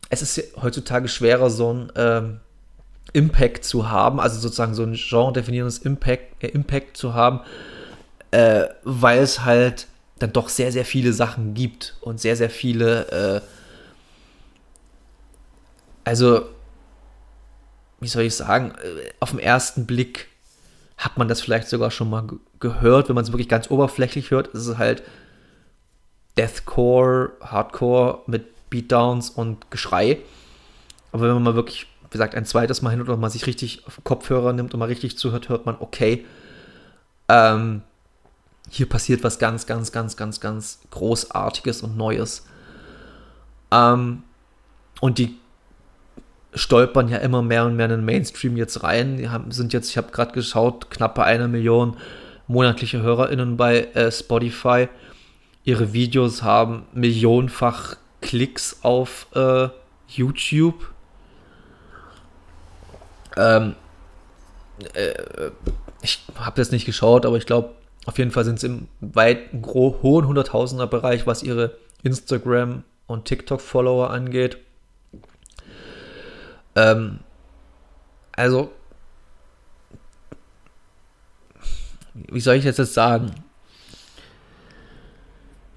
es 0.09 0.21
ist 0.21 0.55
heutzutage 0.61 1.09
schwerer, 1.09 1.49
so 1.49 1.73
ein 1.73 1.91
ähm, 1.97 2.39
Impact 3.11 3.65
zu 3.65 3.89
haben, 3.89 4.21
also 4.21 4.39
sozusagen 4.39 4.73
so 4.73 4.83
ein 4.83 4.93
genre-definierendes 4.93 5.79
Impact, 5.79 6.41
äh, 6.41 6.47
Impact 6.47 6.95
zu 6.95 7.13
haben, 7.13 7.41
äh, 8.31 8.65
weil 8.85 9.19
es 9.19 9.43
halt 9.43 9.87
dann 10.19 10.31
doch 10.31 10.47
sehr, 10.47 10.71
sehr 10.71 10.85
viele 10.85 11.11
Sachen 11.11 11.53
gibt 11.53 11.97
und 11.99 12.21
sehr, 12.21 12.37
sehr 12.37 12.49
viele, 12.49 13.41
äh, 13.41 13.41
also, 16.05 16.54
wie 18.05 18.09
soll 18.09 18.21
ich 18.21 18.35
sagen, 18.35 18.75
äh, 18.83 19.09
auf 19.19 19.31
den 19.31 19.39
ersten 19.39 19.87
Blick 19.87 20.27
hat 20.95 21.17
man 21.17 21.27
das 21.27 21.41
vielleicht 21.41 21.67
sogar 21.67 21.89
schon 21.89 22.07
mal 22.07 22.27
gehört, 22.59 23.09
wenn 23.09 23.15
man 23.15 23.23
es 23.23 23.31
wirklich 23.31 23.49
ganz 23.49 23.71
oberflächlich 23.71 24.29
hört, 24.29 24.49
ist 24.49 24.67
es 24.67 24.77
halt 24.77 25.01
Deathcore, 26.37 27.31
Hardcore 27.41 28.19
mit 28.27 28.69
Beatdowns 28.69 29.31
und 29.31 29.71
Geschrei. 29.71 30.19
Aber 31.11 31.23
wenn 31.23 31.33
man 31.33 31.41
mal 31.41 31.55
wirklich, 31.55 31.87
wie 32.03 32.11
gesagt, 32.11 32.35
ein 32.35 32.45
zweites 32.45 32.83
Mal 32.83 32.91
hin 32.91 33.01
oder 33.01 33.17
mal 33.17 33.31
sich 33.31 33.47
richtig 33.47 33.87
auf 33.87 33.99
Kopfhörer 34.03 34.53
nimmt 34.53 34.75
und 34.75 34.79
mal 34.79 34.85
richtig 34.85 35.17
zuhört, 35.17 35.49
hört 35.49 35.65
man, 35.65 35.75
okay, 35.79 36.25
ähm, 37.27 37.81
hier 38.69 38.87
passiert 38.87 39.23
was 39.23 39.39
ganz, 39.39 39.65
ganz, 39.65 39.91
ganz, 39.91 40.15
ganz, 40.15 40.39
ganz 40.39 40.79
Großartiges 40.91 41.81
und 41.81 41.97
Neues. 41.97 42.45
Ähm, 43.71 44.21
und 45.01 45.17
die 45.17 45.39
stolpern 46.55 47.09
ja 47.09 47.17
immer 47.17 47.41
mehr 47.41 47.65
und 47.65 47.75
mehr 47.75 47.85
in 47.85 47.91
den 47.91 48.05
Mainstream 48.05 48.57
jetzt 48.57 48.83
rein. 48.83 49.17
Die 49.17 49.29
haben, 49.29 49.51
sind 49.51 49.73
jetzt, 49.73 49.89
ich 49.89 49.97
habe 49.97 50.11
gerade 50.11 50.33
geschaut, 50.33 50.89
knappe 50.89 51.23
eine 51.23 51.47
Million 51.47 51.97
monatliche 52.47 53.01
HörerInnen 53.01 53.57
bei 53.57 53.85
äh, 53.93 54.11
Spotify. 54.11 54.87
Ihre 55.63 55.93
Videos 55.93 56.43
haben 56.43 56.83
millionenfach 56.93 57.97
Klicks 58.21 58.79
auf 58.83 59.27
äh, 59.35 59.69
YouTube. 60.07 60.91
Ähm, 63.35 63.75
äh, 64.93 65.13
ich 66.01 66.23
habe 66.35 66.55
das 66.57 66.71
nicht 66.71 66.85
geschaut, 66.85 67.25
aber 67.25 67.37
ich 67.37 67.45
glaube, 67.45 67.71
auf 68.05 68.17
jeden 68.17 68.31
Fall 68.31 68.45
sind 68.45 68.59
sie 68.59 68.67
im 68.67 68.87
weiten, 69.01 69.63
hohen 69.65 70.27
Hunderttausender 70.27 70.87
Bereich, 70.87 71.25
was 71.25 71.41
ihre 71.43 71.77
Instagram- 72.03 72.83
und 73.07 73.25
TikTok-Follower 73.25 74.11
angeht. 74.11 74.57
Ähm, 76.75 77.19
also, 78.33 78.71
wie 82.13 82.39
soll 82.39 82.55
ich 82.55 82.65
jetzt 82.65 82.79
das 82.79 82.93
sagen? 82.93 83.31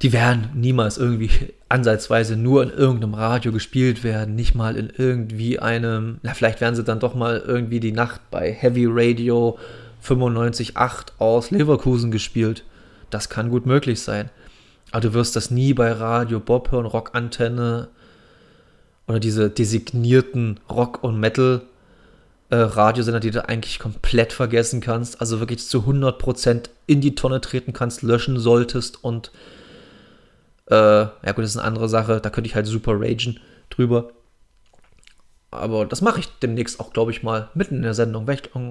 Die 0.02 0.12
werden 0.12 0.50
niemals 0.54 0.96
irgendwie 0.96 1.54
ansatzweise 1.68 2.36
nur 2.36 2.62
in 2.62 2.70
irgendeinem 2.70 3.14
Radio 3.14 3.52
gespielt 3.52 4.04
werden, 4.04 4.34
nicht 4.34 4.54
mal 4.54 4.76
in 4.76 4.92
irgendwie 4.96 5.58
einem, 5.58 6.18
na, 6.22 6.34
vielleicht 6.34 6.60
werden 6.60 6.76
sie 6.76 6.84
dann 6.84 7.00
doch 7.00 7.14
mal 7.14 7.42
irgendwie 7.44 7.80
die 7.80 7.92
Nacht 7.92 8.20
bei 8.30 8.52
Heavy 8.52 8.86
Radio 8.88 9.58
95.8 10.04 11.12
aus 11.18 11.50
Leverkusen 11.50 12.10
gespielt. 12.10 12.64
Das 13.10 13.28
kann 13.28 13.50
gut 13.50 13.66
möglich 13.66 14.00
sein. 14.00 14.30
Aber 14.92 15.00
du 15.00 15.14
wirst 15.14 15.36
das 15.36 15.50
nie 15.50 15.74
bei 15.74 15.92
Radio 15.92 16.40
Bob 16.40 16.70
hören, 16.70 16.86
Rockantenne 16.86 17.88
oder 19.08 19.18
diese 19.18 19.50
designierten 19.50 20.60
Rock- 20.70 21.02
und 21.02 21.18
Metal- 21.18 21.62
äh, 22.50 23.20
die 23.20 23.30
du 23.30 23.46
eigentlich 23.46 23.78
komplett 23.78 24.32
vergessen 24.32 24.80
kannst, 24.80 25.20
also 25.20 25.40
wirklich 25.40 25.66
zu 25.66 25.80
100% 25.86 26.70
in 26.86 27.00
die 27.00 27.14
Tonne 27.14 27.40
treten 27.40 27.72
kannst, 27.72 28.02
löschen 28.02 28.38
solltest 28.38 29.04
und 29.04 29.30
äh, 30.70 30.74
ja 30.74 31.32
gut, 31.32 31.44
das 31.44 31.50
ist 31.50 31.56
eine 31.56 31.66
andere 31.66 31.88
Sache, 31.88 32.20
da 32.20 32.30
könnte 32.30 32.48
ich 32.48 32.54
halt 32.54 32.66
super 32.66 32.92
ragen 32.98 33.40
drüber. 33.70 34.10
Aber 35.50 35.86
das 35.86 36.02
mache 36.02 36.20
ich 36.20 36.28
demnächst 36.42 36.78
auch, 36.78 36.92
glaube 36.92 37.10
ich, 37.10 37.22
mal 37.22 37.48
mitten 37.54 37.76
in 37.76 37.82
der 37.82 37.94
Sendung. 37.94 38.28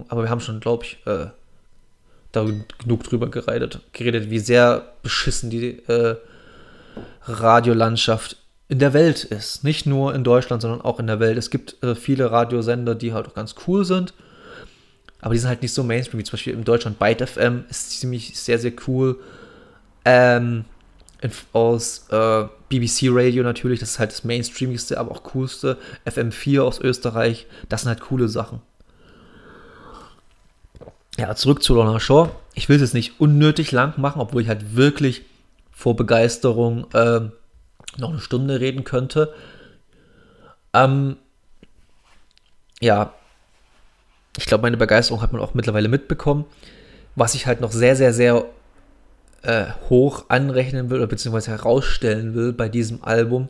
Aber 0.09 0.23
wir 0.23 0.29
haben 0.29 0.41
schon, 0.41 0.59
glaube 0.59 0.85
ich, 0.85 0.99
äh, 1.07 1.27
da 2.31 2.45
genug 2.77 3.03
drüber 3.03 3.29
geredet, 3.29 3.79
geredet, 3.93 4.29
wie 4.29 4.39
sehr 4.39 4.93
beschissen 5.01 5.49
die 5.49 5.79
äh, 5.87 6.17
Radiolandschaft 7.23 8.37
in 8.69 8.79
der 8.79 8.93
Welt 8.93 9.23
ist. 9.23 9.63
Nicht 9.63 9.85
nur 9.85 10.13
in 10.13 10.23
Deutschland, 10.23 10.61
sondern 10.61 10.81
auch 10.81 10.99
in 10.99 11.07
der 11.07 11.19
Welt. 11.19 11.37
Es 11.37 11.49
gibt 11.49 11.81
äh, 11.83 11.95
viele 11.95 12.31
Radiosender, 12.31 12.95
die 12.95 13.13
halt 13.13 13.27
auch 13.27 13.33
ganz 13.33 13.55
cool 13.67 13.85
sind. 13.85 14.13
Aber 15.21 15.33
die 15.33 15.39
sind 15.39 15.49
halt 15.49 15.61
nicht 15.61 15.73
so 15.73 15.83
Mainstream, 15.83 16.19
wie 16.19 16.23
zum 16.23 16.33
Beispiel 16.33 16.53
in 16.53 16.63
Deutschland 16.63 16.99
Byte 16.99 17.27
FM 17.27 17.63
ist 17.69 17.99
ziemlich 17.99 18.37
sehr, 18.37 18.59
sehr 18.59 18.73
cool. 18.87 19.19
Ähm, 20.05 20.65
aus 21.53 22.07
äh, 22.11 22.45
BBC 22.69 23.07
Radio 23.09 23.43
natürlich, 23.43 23.79
das 23.79 23.91
ist 23.91 23.99
halt 23.99 24.11
das 24.11 24.23
Mainstreamigste, 24.23 24.99
aber 24.99 25.11
auch 25.11 25.23
coolste. 25.23 25.77
FM4 26.05 26.61
aus 26.61 26.79
Österreich, 26.79 27.47
das 27.69 27.81
sind 27.81 27.89
halt 27.89 28.01
coole 28.01 28.27
Sachen. 28.27 28.61
Ja, 31.17 31.33
zurück 31.35 31.63
zu 31.63 31.73
Lorna 31.73 31.99
Shaw. 31.99 32.29
Ich 32.53 32.69
will 32.69 32.75
es 32.75 32.81
jetzt 32.81 32.93
nicht 32.93 33.19
unnötig 33.19 33.71
lang 33.71 33.99
machen, 33.99 34.21
obwohl 34.21 34.43
ich 34.43 34.47
halt 34.49 34.75
wirklich 34.75 35.23
vor 35.71 35.95
Begeisterung 35.95 36.85
äh, 36.93 37.21
noch 37.97 38.09
eine 38.09 38.19
Stunde 38.19 38.59
reden 38.59 38.83
könnte. 38.83 39.33
Ähm, 40.73 41.17
ja, 42.81 43.13
ich 44.37 44.45
glaube, 44.45 44.63
meine 44.63 44.77
Begeisterung 44.77 45.21
hat 45.21 45.31
man 45.31 45.41
auch 45.41 45.53
mittlerweile 45.53 45.87
mitbekommen. 45.87 46.45
Was 47.15 47.33
ich 47.33 47.47
halt 47.47 47.61
noch 47.61 47.71
sehr, 47.71 47.95
sehr, 47.95 48.13
sehr 48.13 48.45
äh, 49.41 49.65
hoch 49.89 50.25
anrechnen 50.29 50.89
will 50.89 50.97
oder 50.97 51.07
beziehungsweise 51.07 51.51
herausstellen 51.51 52.35
will 52.35 52.53
bei 52.53 52.69
diesem 52.69 53.03
Album, 53.03 53.49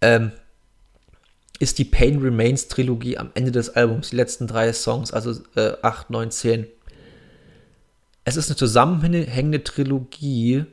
ähm, 0.00 0.32
ist 1.58 1.78
die 1.78 1.84
Pain 1.84 2.18
Remains 2.20 2.68
Trilogie 2.68 3.16
am 3.16 3.30
Ende 3.34 3.52
des 3.52 3.70
Albums, 3.70 4.10
die 4.10 4.16
letzten 4.16 4.48
drei 4.48 4.72
Songs, 4.72 5.12
also 5.12 5.40
äh, 5.54 5.74
8, 5.80 6.10
9, 6.10 6.30
10. 6.30 6.66
Es 8.24 8.36
ist 8.36 8.48
eine 8.48 8.56
zusammenhängende 8.56 9.62
Trilogie, 9.62 10.64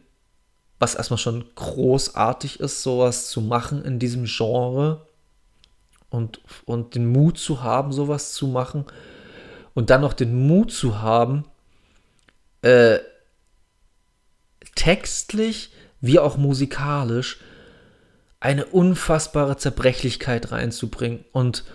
was 0.80 0.96
erstmal 0.96 1.18
schon 1.18 1.44
großartig 1.56 2.60
ist, 2.60 2.82
sowas 2.82 3.30
zu 3.30 3.42
machen 3.42 3.84
in 3.84 4.00
diesem 4.00 4.26
Genre 4.26 5.08
und, 6.10 6.42
und 6.66 6.96
den 6.96 7.12
Mut 7.12 7.38
zu 7.38 7.62
haben, 7.62 7.92
sowas 7.92 8.34
zu 8.34 8.48
machen 8.48 8.86
und 9.74 9.90
dann 9.90 10.02
noch 10.02 10.14
den 10.14 10.48
Mut 10.48 10.72
zu 10.72 11.02
haben, 11.02 11.46
äh, 12.62 13.00
textlich 14.76 15.72
wie 16.02 16.20
auch 16.20 16.38
musikalisch 16.38 17.40
eine 18.40 18.66
unfassbare 18.66 19.58
Zerbrechlichkeit 19.58 20.52
reinzubringen. 20.52 21.26
Und 21.34 21.66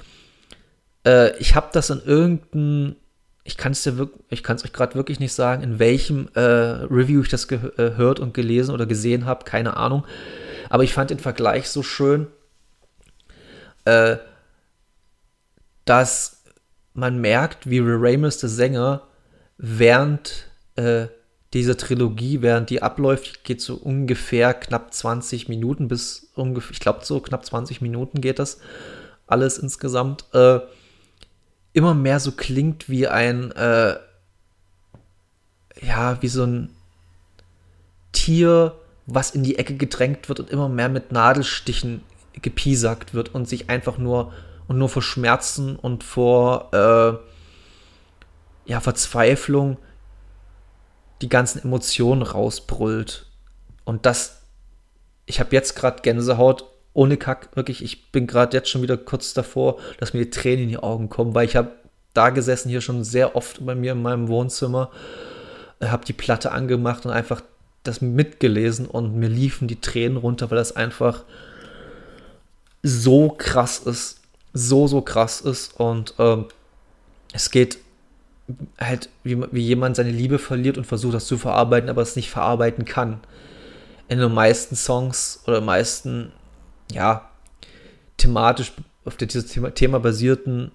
äh, 1.06 1.36
ich 1.38 1.54
habe 1.54 1.68
das 1.72 1.90
in 1.90 2.00
irgendeinem 2.02 2.96
ich 3.44 3.58
kann 3.58 3.72
es 3.72 3.82
dir 3.82 3.98
wirklich, 3.98 4.22
ich 4.30 4.42
kann 4.42 4.56
es 4.56 4.64
euch 4.64 4.72
gerade 4.72 4.94
wirklich 4.94 5.20
nicht 5.20 5.34
sagen, 5.34 5.62
in 5.62 5.78
welchem 5.78 6.28
äh, 6.34 6.40
Review 6.40 7.20
ich 7.22 7.28
das 7.28 7.46
gehört 7.46 8.18
äh, 8.18 8.22
und 8.22 8.32
gelesen 8.32 8.74
oder 8.74 8.86
gesehen 8.86 9.26
habe, 9.26 9.44
keine 9.44 9.76
Ahnung. 9.76 10.04
Aber 10.70 10.82
ich 10.82 10.94
fand 10.94 11.10
den 11.10 11.18
Vergleich 11.18 11.68
so 11.68 11.82
schön, 11.82 12.26
äh, 13.84 14.16
dass 15.84 16.42
man 16.94 17.20
merkt, 17.20 17.68
wie 17.68 17.80
Ray 17.80 18.16
der 18.16 18.30
Sänger, 18.30 19.02
während 19.58 20.46
äh, 20.76 21.08
dieser 21.52 21.76
Trilogie, 21.76 22.40
während 22.40 22.70
die 22.70 22.82
abläuft, 22.82 23.44
geht 23.44 23.60
so 23.60 23.74
ungefähr 23.74 24.54
knapp 24.54 24.94
20 24.94 25.48
Minuten 25.48 25.86
bis 25.88 26.30
ungefähr, 26.34 26.72
ich 26.72 26.80
glaube 26.80 27.04
so 27.04 27.20
knapp 27.20 27.44
20 27.44 27.82
Minuten 27.82 28.20
geht 28.20 28.38
das 28.38 28.58
alles 29.26 29.58
insgesamt. 29.58 30.24
Äh, 30.32 30.60
immer 31.74 31.92
mehr 31.92 32.20
so 32.20 32.32
klingt 32.32 32.88
wie 32.88 33.06
ein, 33.06 33.52
äh, 33.52 33.96
ja, 35.82 36.22
wie 36.22 36.28
so 36.28 36.44
ein 36.44 36.74
Tier, 38.12 38.78
was 39.06 39.32
in 39.32 39.42
die 39.42 39.58
Ecke 39.58 39.76
gedrängt 39.76 40.30
wird 40.30 40.40
und 40.40 40.48
immer 40.48 40.70
mehr 40.70 40.88
mit 40.88 41.12
Nadelstichen 41.12 42.02
gepiesackt 42.40 43.12
wird 43.12 43.34
und 43.34 43.46
sich 43.48 43.68
einfach 43.68 43.98
nur 43.98 44.32
und 44.66 44.78
nur 44.78 44.88
vor 44.88 45.02
Schmerzen 45.02 45.76
und 45.76 46.02
vor 46.04 46.70
äh, 46.72 48.70
ja, 48.70 48.80
Verzweiflung 48.80 49.76
die 51.20 51.28
ganzen 51.28 51.62
Emotionen 51.62 52.22
rausbrüllt. 52.22 53.26
Und 53.84 54.06
das, 54.06 54.42
ich 55.26 55.40
habe 55.40 55.54
jetzt 55.54 55.74
gerade 55.76 56.00
Gänsehaut 56.02 56.64
ohne 56.94 57.16
Kack, 57.16 57.48
wirklich, 57.54 57.82
ich 57.82 58.12
bin 58.12 58.26
gerade 58.26 58.56
jetzt 58.56 58.70
schon 58.70 58.82
wieder 58.82 58.96
kurz 58.96 59.34
davor, 59.34 59.78
dass 59.98 60.14
mir 60.14 60.24
die 60.24 60.30
Tränen 60.30 60.64
in 60.64 60.68
die 60.70 60.78
Augen 60.78 61.08
kommen, 61.08 61.34
weil 61.34 61.44
ich 61.44 61.56
habe 61.56 61.72
da 62.14 62.30
gesessen 62.30 62.68
hier 62.68 62.80
schon 62.80 63.02
sehr 63.02 63.36
oft 63.36 63.66
bei 63.66 63.74
mir 63.74 63.92
in 63.92 64.02
meinem 64.02 64.28
Wohnzimmer, 64.28 64.90
äh, 65.80 65.88
habe 65.88 66.04
die 66.04 66.12
Platte 66.12 66.52
angemacht 66.52 67.04
und 67.04 67.12
einfach 67.12 67.42
das 67.82 68.00
mitgelesen 68.00 68.86
und 68.86 69.16
mir 69.16 69.28
liefen 69.28 69.68
die 69.68 69.80
Tränen 69.80 70.16
runter, 70.16 70.50
weil 70.50 70.56
das 70.56 70.74
einfach 70.74 71.24
so 72.82 73.28
krass 73.28 73.80
ist, 73.80 74.20
so, 74.52 74.86
so 74.86 75.02
krass 75.02 75.40
ist 75.40 75.78
und 75.78 76.14
ähm, 76.18 76.46
es 77.32 77.50
geht 77.50 77.78
halt, 78.78 79.08
wie, 79.24 79.42
wie 79.52 79.62
jemand 79.62 79.96
seine 79.96 80.10
Liebe 80.10 80.38
verliert 80.38 80.78
und 80.78 80.86
versucht 80.86 81.14
das 81.14 81.26
zu 81.26 81.38
verarbeiten, 81.38 81.90
aber 81.90 82.02
es 82.02 82.14
nicht 82.14 82.30
verarbeiten 82.30 82.84
kann. 82.84 83.20
In 84.06 84.18
den 84.18 84.32
meisten 84.32 84.76
Songs 84.76 85.42
oder 85.46 85.60
meisten 85.60 86.30
ja, 86.92 87.30
thematisch, 88.16 88.72
auf 89.04 89.16
der 89.16 89.28
Thema, 89.28 89.70
Thema 89.74 90.00
basierten 90.00 90.70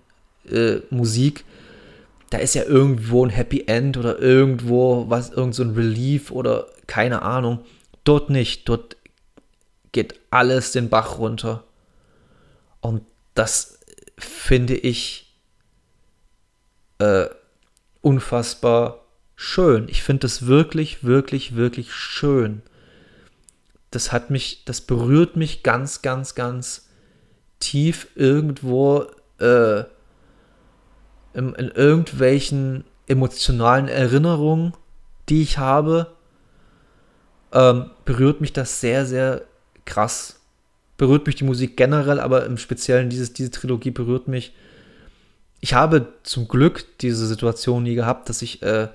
äh, 0.49 0.77
Musik, 0.89 1.45
da 2.29 2.37
ist 2.37 2.53
ja 2.53 2.63
irgendwo 2.63 3.25
ein 3.25 3.31
Happy 3.31 3.63
End 3.67 3.97
oder 3.97 4.19
irgendwo 4.19 5.09
was, 5.09 5.31
irgend 5.31 5.55
so 5.55 5.63
ein 5.63 5.71
Relief 5.71 6.31
oder 6.31 6.67
keine 6.85 7.23
Ahnung. 7.23 7.59
Dort 8.03 8.29
nicht. 8.29 8.69
Dort 8.69 8.97
geht 9.91 10.19
alles 10.29 10.71
den 10.71 10.89
Bach 10.89 11.17
runter. 11.17 11.63
Und 12.81 13.01
das 13.33 13.79
finde 14.17 14.75
ich 14.75 15.35
äh, 16.99 17.25
unfassbar 18.01 19.05
schön. 19.35 19.87
Ich 19.89 20.03
finde 20.03 20.21
das 20.21 20.45
wirklich, 20.45 21.03
wirklich, 21.03 21.55
wirklich 21.55 21.93
schön. 21.93 22.61
Das 23.91 24.11
hat 24.11 24.29
mich, 24.29 24.63
das 24.65 24.81
berührt 24.81 25.35
mich 25.35 25.63
ganz, 25.63 26.01
ganz, 26.01 26.35
ganz 26.35 26.89
tief 27.59 28.07
irgendwo 28.15 29.05
äh, 29.39 29.79
in, 31.33 31.53
in 31.55 31.69
irgendwelchen 31.69 32.83
emotionalen 33.07 33.87
Erinnerungen, 33.87 34.73
die 35.27 35.41
ich 35.41 35.57
habe, 35.57 36.07
ähm, 37.51 37.89
berührt 38.05 38.41
mich 38.41 38.53
das 38.53 38.79
sehr, 38.79 39.05
sehr 39.05 39.43
krass. 39.85 40.39
Berührt 40.97 41.25
mich 41.25 41.35
die 41.35 41.43
Musik 41.43 41.77
generell, 41.77 42.19
aber 42.19 42.45
im 42.45 42.57
Speziellen 42.57 43.09
dieses, 43.09 43.33
diese 43.33 43.51
Trilogie 43.51 43.91
berührt 43.91 44.27
mich. 44.27 44.53
Ich 45.61 45.73
habe 45.73 46.13
zum 46.23 46.47
Glück 46.47 46.85
diese 46.99 47.25
Situation 47.25 47.83
nie 47.83 47.95
gehabt, 47.95 48.29
dass 48.29 48.41
ich 48.41 48.61
äh, 48.61 48.89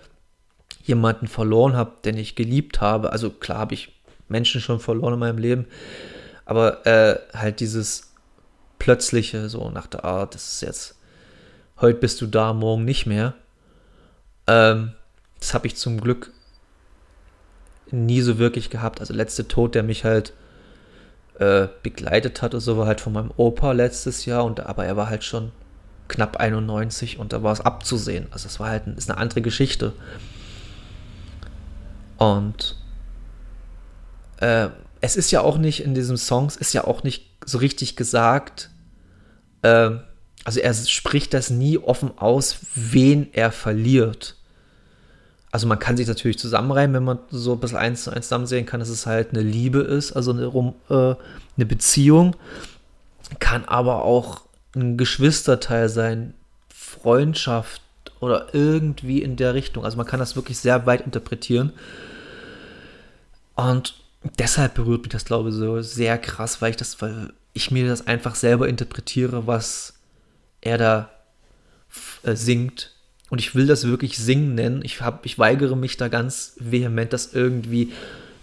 jemanden 0.82 1.26
verloren 1.26 1.76
habe, 1.76 1.92
den 2.04 2.16
ich 2.16 2.36
geliebt 2.36 2.80
habe. 2.80 3.12
Also 3.12 3.30
klar 3.30 3.58
habe 3.58 3.74
ich 3.74 3.93
Menschen 4.28 4.60
schon 4.60 4.80
verloren 4.80 5.14
in 5.14 5.20
meinem 5.20 5.38
Leben, 5.38 5.66
aber 6.44 6.86
äh, 6.86 7.18
halt 7.34 7.60
dieses 7.60 8.12
plötzliche, 8.78 9.48
so 9.48 9.70
nach 9.70 9.86
der 9.86 10.04
Art, 10.04 10.34
das 10.34 10.54
ist 10.54 10.60
jetzt, 10.62 10.96
heute 11.80 11.98
bist 11.98 12.20
du 12.20 12.26
da, 12.26 12.52
morgen 12.52 12.84
nicht 12.84 13.06
mehr. 13.06 13.34
Ähm, 14.46 14.92
das 15.38 15.54
habe 15.54 15.66
ich 15.66 15.76
zum 15.76 16.00
Glück 16.00 16.32
nie 17.90 18.20
so 18.20 18.38
wirklich 18.38 18.70
gehabt. 18.70 19.00
Also 19.00 19.14
letzte 19.14 19.48
Tod, 19.48 19.74
der 19.74 19.82
mich 19.82 20.04
halt 20.04 20.32
äh, 21.38 21.68
begleitet 21.82 22.42
hat, 22.42 22.52
so 22.54 22.76
war 22.76 22.86
halt 22.86 23.00
von 23.00 23.12
meinem 23.12 23.32
Opa 23.36 23.72
letztes 23.72 24.24
Jahr 24.24 24.44
und 24.44 24.60
aber 24.60 24.84
er 24.84 24.96
war 24.96 25.08
halt 25.08 25.24
schon 25.24 25.52
knapp 26.08 26.36
91 26.36 27.18
und 27.18 27.32
da 27.32 27.42
war 27.42 27.52
es 27.52 27.60
abzusehen. 27.60 28.26
Also 28.30 28.46
es 28.46 28.60
war 28.60 28.68
halt 28.70 28.86
ist 28.96 29.10
eine 29.10 29.18
andere 29.18 29.42
Geschichte. 29.42 29.92
Und 32.18 32.76
äh, 34.38 34.68
es 35.00 35.16
ist 35.16 35.30
ja 35.30 35.40
auch 35.40 35.58
nicht 35.58 35.84
in 35.84 35.94
diesem 35.94 36.16
Songs, 36.16 36.56
ist 36.56 36.72
ja 36.72 36.84
auch 36.84 37.02
nicht 37.02 37.26
so 37.44 37.58
richtig 37.58 37.96
gesagt, 37.96 38.70
äh, 39.62 39.90
also 40.44 40.60
er 40.60 40.74
spricht 40.74 41.34
das 41.34 41.50
nie 41.50 41.78
offen 41.78 42.16
aus, 42.16 42.58
wen 42.74 43.28
er 43.32 43.50
verliert. 43.50 44.36
Also 45.50 45.66
man 45.66 45.78
kann 45.78 45.96
sich 45.96 46.08
natürlich 46.08 46.38
zusammenreimen, 46.38 46.96
wenn 46.96 47.04
man 47.04 47.18
so 47.30 47.52
ein 47.52 47.60
bisschen 47.60 47.78
eins 47.78 48.04
zu 48.04 48.10
eins 48.10 48.26
zusammen 48.26 48.46
sehen 48.46 48.66
kann, 48.66 48.80
dass 48.80 48.88
es 48.88 49.06
halt 49.06 49.30
eine 49.30 49.42
Liebe 49.42 49.80
ist, 49.80 50.12
also 50.12 50.32
eine, 50.32 50.74
äh, 50.90 51.14
eine 51.56 51.66
Beziehung. 51.66 52.34
Kann 53.38 53.64
aber 53.64 54.04
auch 54.04 54.42
ein 54.74 54.96
Geschwisterteil 54.96 55.88
sein, 55.88 56.34
Freundschaft 56.68 57.82
oder 58.20 58.48
irgendwie 58.52 59.22
in 59.22 59.36
der 59.36 59.54
Richtung. 59.54 59.84
Also 59.84 59.96
man 59.96 60.06
kann 60.06 60.18
das 60.18 60.34
wirklich 60.34 60.58
sehr 60.58 60.86
weit 60.86 61.02
interpretieren. 61.02 61.72
Und 63.54 63.94
deshalb 64.38 64.74
berührt 64.74 65.02
mich 65.02 65.12
das, 65.12 65.24
glaube 65.24 65.50
ich, 65.50 65.54
so 65.54 65.80
sehr 65.80 66.18
krass, 66.18 66.60
weil 66.60 66.70
ich 66.70 66.76
das, 66.76 67.00
weil 67.00 67.32
ich 67.52 67.70
mir 67.70 67.86
das 67.86 68.06
einfach 68.06 68.34
selber 68.34 68.68
interpretiere, 68.68 69.46
was 69.46 69.94
er 70.60 70.78
da 70.78 71.10
äh, 72.22 72.34
singt. 72.34 72.92
Und 73.30 73.38
ich 73.38 73.54
will 73.54 73.66
das 73.66 73.86
wirklich 73.86 74.18
singen 74.18 74.54
nennen. 74.54 74.82
Ich, 74.84 75.00
hab, 75.00 75.24
ich 75.26 75.38
weigere 75.38 75.76
mich 75.76 75.96
da 75.96 76.08
ganz 76.08 76.56
vehement, 76.58 77.12
das 77.12 77.32
irgendwie 77.32 77.92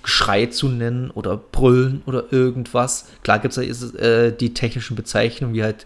Geschrei 0.03 0.47
zu 0.47 0.67
nennen 0.67 1.11
oder 1.11 1.37
Brüllen 1.37 2.01
oder 2.05 2.31
irgendwas. 2.31 3.05
Klar 3.23 3.39
gibt 3.39 3.55
es 3.55 3.93
äh, 3.93 4.31
die 4.31 4.53
technischen 4.53 4.95
Bezeichnungen 4.95 5.53
wie 5.53 5.63
halt 5.63 5.85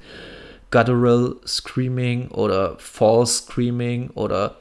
Guttural 0.71 1.36
Screaming 1.45 2.29
oder 2.29 2.77
False 2.79 3.43
Screaming 3.43 4.10
oder 4.12 4.55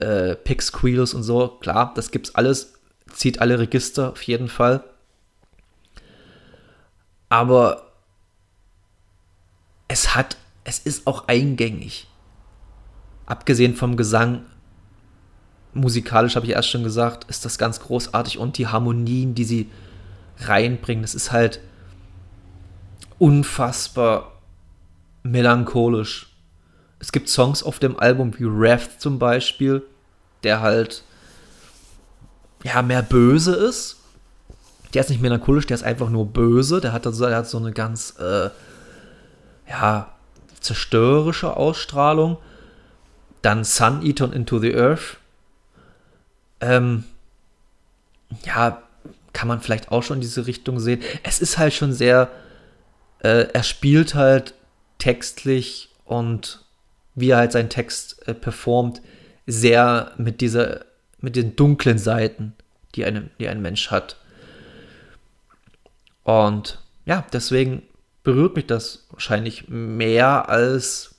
äh, 0.00 0.34
Pig 0.34 0.62
Squeals 0.62 1.14
und 1.14 1.22
so. 1.22 1.48
Klar, 1.60 1.92
das 1.94 2.10
gibt's 2.10 2.34
alles 2.34 2.75
zieht 3.12 3.40
alle 3.40 3.58
Register 3.58 4.12
auf 4.12 4.22
jeden 4.22 4.48
Fall. 4.48 4.84
Aber 7.28 7.92
es 9.88 10.14
hat, 10.14 10.36
es 10.64 10.78
ist 10.78 11.06
auch 11.06 11.28
eingängig. 11.28 12.06
Abgesehen 13.26 13.74
vom 13.74 13.96
Gesang, 13.96 14.46
musikalisch 15.74 16.36
habe 16.36 16.46
ich 16.46 16.52
erst 16.52 16.70
schon 16.70 16.84
gesagt, 16.84 17.24
ist 17.24 17.44
das 17.44 17.58
ganz 17.58 17.80
großartig 17.80 18.38
und 18.38 18.58
die 18.58 18.68
Harmonien, 18.68 19.34
die 19.34 19.44
sie 19.44 19.70
reinbringen, 20.38 21.02
das 21.02 21.14
ist 21.14 21.32
halt 21.32 21.60
unfassbar 23.18 24.32
melancholisch. 25.22 26.32
Es 26.98 27.12
gibt 27.12 27.28
Songs 27.28 27.62
auf 27.62 27.78
dem 27.78 27.98
Album 27.98 28.38
wie 28.38 28.46
Wrath 28.46 29.00
zum 29.00 29.18
Beispiel, 29.18 29.82
der 30.42 30.60
halt 30.60 31.04
ja, 32.64 32.82
mehr 32.82 33.02
böse 33.02 33.54
ist. 33.54 33.96
Der 34.94 35.02
ist 35.02 35.10
nicht 35.10 35.22
melancholisch, 35.22 35.66
der 35.66 35.74
ist 35.74 35.82
einfach 35.82 36.08
nur 36.08 36.26
böse. 36.26 36.80
Der 36.80 36.92
hat, 36.92 37.06
also, 37.06 37.26
der 37.26 37.36
hat 37.36 37.48
so 37.48 37.58
eine 37.58 37.72
ganz, 37.72 38.14
äh, 38.18 38.50
ja, 39.68 40.12
zerstörerische 40.60 41.56
Ausstrahlung. 41.56 42.38
Dann 43.42 43.64
Sun 43.64 44.02
Eater 44.02 44.24
und 44.24 44.34
Into 44.34 44.58
the 44.58 44.74
Earth. 44.74 45.18
Ähm, 46.60 47.04
ja, 48.44 48.82
kann 49.32 49.48
man 49.48 49.60
vielleicht 49.60 49.92
auch 49.92 50.02
schon 50.02 50.16
in 50.16 50.22
diese 50.22 50.46
Richtung 50.46 50.80
sehen. 50.80 51.02
Es 51.22 51.40
ist 51.40 51.58
halt 51.58 51.74
schon 51.74 51.92
sehr, 51.92 52.30
äh, 53.20 53.48
er 53.52 53.62
spielt 53.62 54.14
halt 54.14 54.54
textlich 54.98 55.90
und 56.04 56.64
wie 57.14 57.30
er 57.30 57.38
halt 57.38 57.52
seinen 57.52 57.68
Text 57.68 58.26
äh, 58.26 58.34
performt, 58.34 59.02
sehr 59.46 60.12
mit 60.16 60.40
dieser 60.40 60.84
mit 61.26 61.34
den 61.34 61.56
dunklen 61.56 61.98
Seiten, 61.98 62.52
die, 62.94 63.04
eine, 63.04 63.30
die 63.40 63.48
ein 63.48 63.60
Mensch 63.60 63.90
hat. 63.90 64.14
Und 66.22 66.78
ja, 67.04 67.26
deswegen 67.32 67.82
berührt 68.22 68.54
mich 68.54 68.66
das 68.66 69.08
wahrscheinlich 69.10 69.66
mehr 69.66 70.48
als 70.48 71.16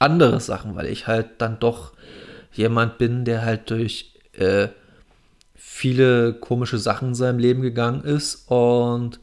andere 0.00 0.40
Sachen, 0.40 0.74
weil 0.74 0.86
ich 0.86 1.06
halt 1.06 1.28
dann 1.38 1.60
doch 1.60 1.92
jemand 2.50 2.98
bin, 2.98 3.24
der 3.24 3.42
halt 3.42 3.70
durch 3.70 4.14
äh, 4.32 4.66
viele 5.54 6.32
komische 6.32 6.78
Sachen 6.78 7.10
in 7.10 7.14
seinem 7.14 7.38
Leben 7.38 7.62
gegangen 7.62 8.02
ist 8.02 8.50
und 8.50 9.20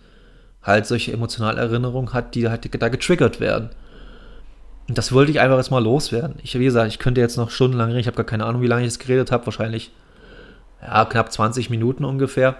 halt 0.61 0.85
solche 0.85 1.11
emotionale 1.11 1.59
Erinnerungen 1.59 2.13
hat, 2.13 2.33
die 2.33 2.47
halt 2.47 2.81
da 2.81 2.87
getriggert 2.87 3.41
werden. 3.41 3.71
Und 4.87 4.97
das 4.97 5.11
wollte 5.11 5.31
ich 5.31 5.39
einfach 5.39 5.57
jetzt 5.57 5.71
mal 5.71 5.83
loswerden. 5.83 6.35
Ich, 6.43 6.57
wie 6.57 6.63
gesagt, 6.63 6.87
ich 6.87 6.99
könnte 6.99 7.19
jetzt 7.19 7.37
noch 7.37 7.51
stundenlang 7.51 7.89
reden. 7.89 7.99
Ich 7.99 8.07
habe 8.07 8.15
gar 8.17 8.25
keine 8.25 8.45
Ahnung, 8.45 8.61
wie 8.61 8.67
lange 8.67 8.83
ich 8.83 8.87
es 8.87 8.99
geredet 8.99 9.31
habe. 9.31 9.45
Wahrscheinlich 9.45 9.91
ja, 10.81 11.05
knapp 11.05 11.31
20 11.31 11.69
Minuten 11.69 12.05
ungefähr. 12.05 12.57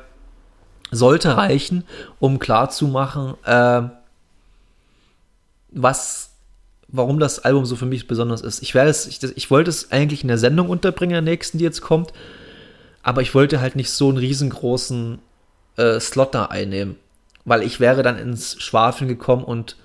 Sollte 0.92 1.38
reichen, 1.38 1.84
um 2.20 2.40
klarzumachen, 2.40 3.36
äh, 3.44 3.84
was, 5.70 6.32
warum 6.88 7.20
das 7.20 7.40
Album 7.40 7.66
so 7.66 7.76
für 7.76 7.86
mich 7.86 8.08
besonders 8.08 8.42
ist. 8.42 8.62
Ich 8.62 8.74
werde 8.74 8.90
es, 8.90 9.06
ich, 9.06 9.22
ich 9.24 9.52
wollte 9.52 9.70
es 9.70 9.92
eigentlich 9.92 10.22
in 10.22 10.30
der 10.30 10.38
Sendung 10.38 10.70
unterbringen, 10.70 11.12
der 11.12 11.22
nächsten, 11.22 11.58
die 11.58 11.66
jetzt 11.66 11.82
kommt, 11.82 12.14
aber 13.04 13.22
ich 13.22 13.36
wollte 13.36 13.60
halt 13.60 13.76
nicht 13.76 13.90
so 13.90 14.08
einen 14.08 14.18
riesengroßen 14.18 15.20
äh, 15.76 16.00
Slot 16.00 16.34
da 16.34 16.46
einnehmen, 16.46 16.96
weil 17.44 17.64
ich 17.64 17.82
wäre 17.82 18.02
dann 18.02 18.18
ins 18.18 18.62
Schwafeln 18.62 19.10
gekommen 19.10 19.44
und 19.44 19.76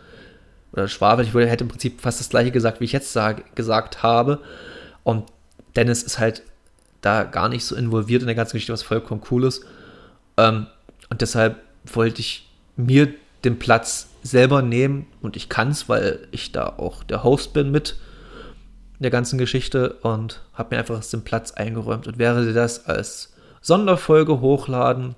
oder 0.72 0.88
Schwafel, 0.88 1.24
ich 1.24 1.34
hätte 1.34 1.64
im 1.64 1.68
Prinzip 1.68 2.00
fast 2.00 2.20
das 2.20 2.28
gleiche 2.28 2.50
gesagt, 2.50 2.80
wie 2.80 2.84
ich 2.84 2.92
jetzt 2.92 3.12
sag, 3.12 3.54
gesagt 3.54 4.02
habe. 4.02 4.40
Und 5.04 5.24
Dennis 5.76 6.02
ist 6.02 6.18
halt 6.18 6.42
da 7.00 7.24
gar 7.24 7.48
nicht 7.48 7.64
so 7.64 7.76
involviert 7.76 8.22
in 8.22 8.26
der 8.26 8.34
ganzen 8.34 8.54
Geschichte, 8.54 8.72
was 8.72 8.82
vollkommen 8.82 9.22
cool 9.30 9.44
ist. 9.44 9.64
Ähm, 10.36 10.66
und 11.10 11.20
deshalb 11.20 11.56
wollte 11.84 12.20
ich 12.20 12.48
mir 12.76 13.12
den 13.44 13.58
Platz 13.58 14.08
selber 14.22 14.62
nehmen 14.62 15.06
und 15.20 15.36
ich 15.36 15.48
kann 15.48 15.70
es, 15.70 15.88
weil 15.88 16.28
ich 16.30 16.52
da 16.52 16.66
auch 16.66 17.02
der 17.02 17.24
Host 17.24 17.52
bin 17.52 17.70
mit 17.70 17.96
der 19.00 19.10
ganzen 19.10 19.36
Geschichte 19.36 19.94
und 20.02 20.42
habe 20.54 20.74
mir 20.74 20.78
einfach 20.78 21.04
den 21.04 21.24
Platz 21.24 21.50
eingeräumt 21.50 22.06
und 22.06 22.18
werde 22.18 22.52
das 22.52 22.86
als 22.86 23.34
Sonderfolge 23.60 24.40
hochladen. 24.40 25.16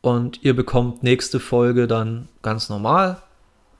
Und 0.00 0.42
ihr 0.44 0.54
bekommt 0.54 1.02
nächste 1.02 1.40
Folge 1.40 1.88
dann 1.88 2.28
ganz 2.42 2.68
normal 2.68 3.20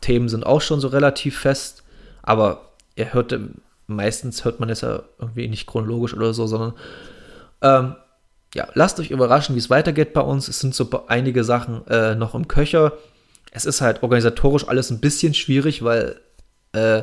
Themen 0.04 0.28
sind 0.28 0.44
auch 0.44 0.60
schon 0.60 0.80
so 0.80 0.88
relativ 0.88 1.38
fest, 1.38 1.82
aber 2.22 2.72
ihr 2.94 3.14
hört, 3.14 3.34
meistens 3.86 4.44
hört 4.44 4.60
man 4.60 4.68
es 4.68 4.82
ja 4.82 5.02
irgendwie 5.18 5.48
nicht 5.48 5.66
chronologisch 5.66 6.14
oder 6.14 6.34
so, 6.34 6.46
sondern 6.46 6.74
ähm, 7.62 7.94
ja, 8.54 8.68
lasst 8.74 9.00
euch 9.00 9.10
überraschen, 9.10 9.54
wie 9.54 9.58
es 9.58 9.70
weitergeht 9.70 10.12
bei 10.12 10.20
uns. 10.20 10.48
Es 10.48 10.60
sind 10.60 10.74
so 10.74 10.88
einige 11.08 11.42
Sachen 11.42 11.86
äh, 11.88 12.14
noch 12.14 12.34
im 12.34 12.46
Köcher. 12.46 12.92
Es 13.50 13.64
ist 13.64 13.80
halt 13.80 14.02
organisatorisch 14.02 14.68
alles 14.68 14.90
ein 14.90 15.00
bisschen 15.00 15.34
schwierig, 15.34 15.82
weil 15.82 16.20
äh, 16.72 17.02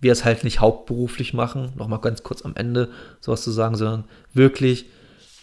wir 0.00 0.12
es 0.12 0.24
halt 0.24 0.44
nicht 0.44 0.60
hauptberuflich 0.60 1.34
machen, 1.34 1.72
nochmal 1.76 2.00
ganz 2.00 2.22
kurz 2.22 2.42
am 2.42 2.54
Ende 2.56 2.90
sowas 3.20 3.42
zu 3.42 3.50
sagen, 3.50 3.76
sondern 3.76 4.04
wirklich, 4.34 4.86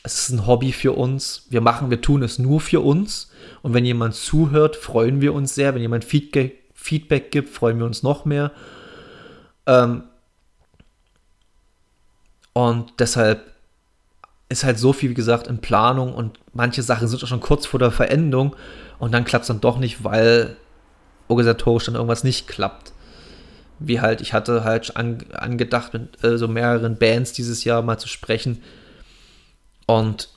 es 0.03 0.19
ist 0.19 0.29
ein 0.29 0.45
Hobby 0.45 0.71
für 0.71 0.91
uns. 0.91 1.47
Wir 1.49 1.61
machen, 1.61 1.89
wir 1.89 2.01
tun 2.01 2.21
es 2.21 2.37
nur 2.37 2.61
für 2.61 2.81
uns. 2.81 3.31
Und 3.63 3.73
wenn 3.73 3.85
jemand 3.85 4.13
zuhört, 4.13 4.75
freuen 4.75 5.21
wir 5.21 5.33
uns 5.33 5.55
sehr. 5.55 5.73
Wenn 5.73 5.81
jemand 5.81 6.05
Feedback, 6.05 6.64
Feedback 6.85 7.31
gibt, 7.31 7.49
freuen 7.49 7.79
wir 7.79 7.85
uns 7.85 8.03
noch 8.03 8.25
mehr. 8.25 8.51
Ähm, 9.65 10.03
und 12.53 12.93
deshalb 12.99 13.51
ist 14.49 14.63
halt 14.63 14.79
so 14.79 14.93
viel, 14.93 15.09
wie 15.09 15.15
gesagt, 15.15 15.47
in 15.47 15.59
Planung 15.59 16.13
und 16.13 16.39
manche 16.53 16.83
Sachen 16.83 17.07
sind 17.07 17.23
auch 17.23 17.27
schon 17.27 17.39
kurz 17.39 17.65
vor 17.65 17.79
der 17.79 17.91
Verendung 17.91 18.55
und 18.99 19.13
dann 19.13 19.25
klappt 19.25 19.43
es 19.43 19.47
dann 19.47 19.61
doch 19.61 19.77
nicht, 19.77 20.03
weil 20.03 20.55
organisatorisch 21.27 21.85
dann 21.85 21.95
irgendwas 21.95 22.23
nicht 22.23 22.47
klappt 22.47 22.93
wie 23.79 23.99
halt, 23.99 24.21
ich 24.21 24.33
hatte 24.33 24.63
halt 24.63 24.95
an, 24.95 25.19
angedacht, 25.33 25.93
mit 25.93 26.23
äh, 26.23 26.37
so 26.37 26.47
mehreren 26.47 26.97
Bands 26.97 27.33
dieses 27.33 27.63
Jahr 27.63 27.81
mal 27.81 27.97
zu 27.97 28.07
sprechen. 28.07 28.61
Und 29.85 30.29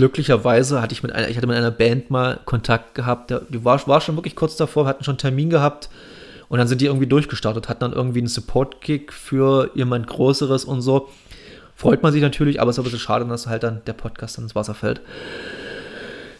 glücklicherweise 0.00 0.80
hatte 0.80 0.94
ich 0.94 1.02
mit 1.02 1.12
einer, 1.12 1.28
ich 1.28 1.36
hatte 1.36 1.46
mit 1.46 1.56
einer 1.56 1.70
Band 1.70 2.10
mal 2.10 2.40
Kontakt 2.46 2.94
gehabt, 2.94 3.34
die 3.50 3.64
war, 3.66 3.86
war 3.86 4.00
schon 4.00 4.16
wirklich 4.16 4.34
kurz 4.34 4.56
davor, 4.56 4.86
hatten 4.86 5.04
schon 5.04 5.12
einen 5.12 5.18
Termin 5.18 5.50
gehabt 5.50 5.90
und 6.48 6.58
dann 6.58 6.66
sind 6.66 6.80
die 6.80 6.86
irgendwie 6.86 7.06
durchgestartet, 7.06 7.68
hatten 7.68 7.80
dann 7.80 7.92
irgendwie 7.92 8.20
einen 8.20 8.28
Support-Kick 8.28 9.12
für 9.12 9.70
jemand 9.74 10.06
Größeres 10.06 10.64
und 10.64 10.80
so. 10.80 11.10
Freut 11.76 12.02
man 12.02 12.12
sich 12.14 12.22
natürlich, 12.22 12.62
aber 12.62 12.70
es 12.70 12.78
ist 12.78 12.80
ein 12.80 12.84
bisschen 12.84 12.98
schade, 12.98 13.26
dass 13.26 13.46
halt 13.46 13.62
dann 13.62 13.82
der 13.86 13.92
Podcast 13.92 14.38
dann 14.38 14.44
ins 14.44 14.54
Wasser 14.54 14.74
fällt. 14.74 15.02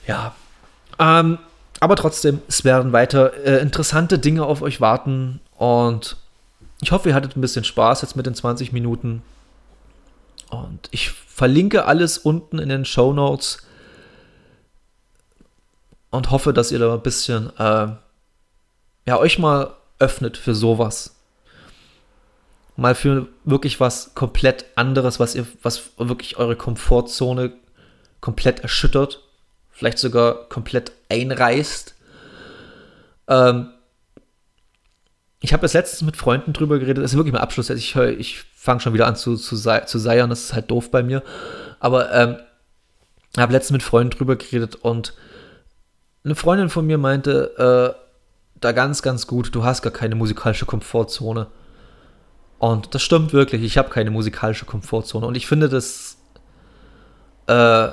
Ja. 0.07 0.35
Ähm, 0.99 1.37
aber 1.81 1.96
trotzdem, 1.96 2.40
es 2.49 2.64
werden 2.64 2.92
weiter 2.92 3.33
äh, 3.44 3.61
interessante 3.61 4.18
Dinge 4.18 4.44
auf 4.46 4.62
euch 4.62 4.81
warten 4.81 5.40
und 5.59 6.16
ich 6.81 6.92
hoffe, 6.92 7.11
ihr 7.11 7.14
hattet 7.14 7.37
ein 7.37 7.42
bisschen 7.42 7.64
Spaß 7.64 8.01
jetzt 8.01 8.16
mit 8.16 8.25
den 8.25 8.35
20 8.35 8.73
Minuten. 8.73 9.20
Und 10.50 10.88
ich 10.90 11.10
verlinke 11.10 11.86
alles 11.86 12.18
unten 12.18 12.58
in 12.58 12.68
den 12.68 12.84
Show 12.84 13.12
Notes 13.12 13.62
und 16.10 16.30
hoffe, 16.30 16.52
dass 16.52 16.72
ihr 16.72 16.78
da 16.78 16.92
ein 16.92 17.02
bisschen 17.02 17.56
äh, 17.56 17.88
ja, 19.06 19.18
euch 19.18 19.38
mal 19.38 19.74
öffnet 19.98 20.36
für 20.36 20.54
sowas. 20.54 21.16
Mal 22.76 22.94
für 22.94 23.28
wirklich 23.44 23.80
was 23.80 24.14
komplett 24.14 24.64
anderes, 24.74 25.20
was 25.20 25.34
ihr, 25.34 25.46
was 25.62 25.90
wirklich 25.98 26.36
eure 26.36 26.56
Komfortzone 26.56 27.52
komplett 28.20 28.60
erschüttert, 28.60 29.22
vielleicht 29.70 29.98
sogar 29.98 30.48
komplett 30.48 30.92
einreißt. 31.08 31.94
Ähm, 33.28 33.70
ich 35.40 35.53
habe 35.53 35.62
das 35.62 35.72
letztens 35.72 36.03
mit 36.03 36.16
Freunden 36.16 36.53
drüber 36.53 36.79
geredet, 36.79 37.03
das 37.03 37.12
ist 37.12 37.16
wirklich 37.16 37.33
mein 37.33 37.42
Abschluss. 37.42 37.70
Ich, 37.70 37.96
ich 37.96 38.44
fange 38.55 38.81
schon 38.81 38.92
wieder 38.92 39.07
an 39.07 39.16
zu, 39.16 39.37
zu, 39.37 39.57
zu 39.57 39.98
seiern, 39.98 40.31
das 40.31 40.44
ist 40.44 40.53
halt 40.53 40.70
doof 40.70 40.90
bei 40.90 41.03
mir. 41.03 41.22
Aber 41.81 42.12
ähm, 42.12 42.37
ich 43.33 43.40
habe 43.40 43.53
letztens 43.53 43.72
mit 43.72 43.83
Freunden 43.83 44.11
drüber 44.11 44.37
geredet 44.37 44.76
und 44.76 45.14
eine 46.24 46.35
Freundin 46.35 46.68
von 46.68 46.87
mir 46.87 46.98
meinte, 46.98 47.96
äh, 47.96 48.00
da 48.61 48.72
ganz, 48.72 49.00
ganz 49.00 49.26
gut, 49.26 49.55
du 49.55 49.64
hast 49.64 49.81
gar 49.81 49.92
keine 49.92 50.14
musikalische 50.14 50.66
Komfortzone. 50.66 51.46
Und 52.59 52.94
das 52.94 53.00
stimmt 53.00 53.33
wirklich, 53.33 53.62
ich 53.62 53.79
habe 53.79 53.88
keine 53.88 54.11
musikalische 54.11 54.66
Komfortzone. 54.66 55.26
Und 55.26 55.35
ich 55.35 55.46
finde, 55.46 55.70
das 55.70 56.18
äh, 57.46 57.88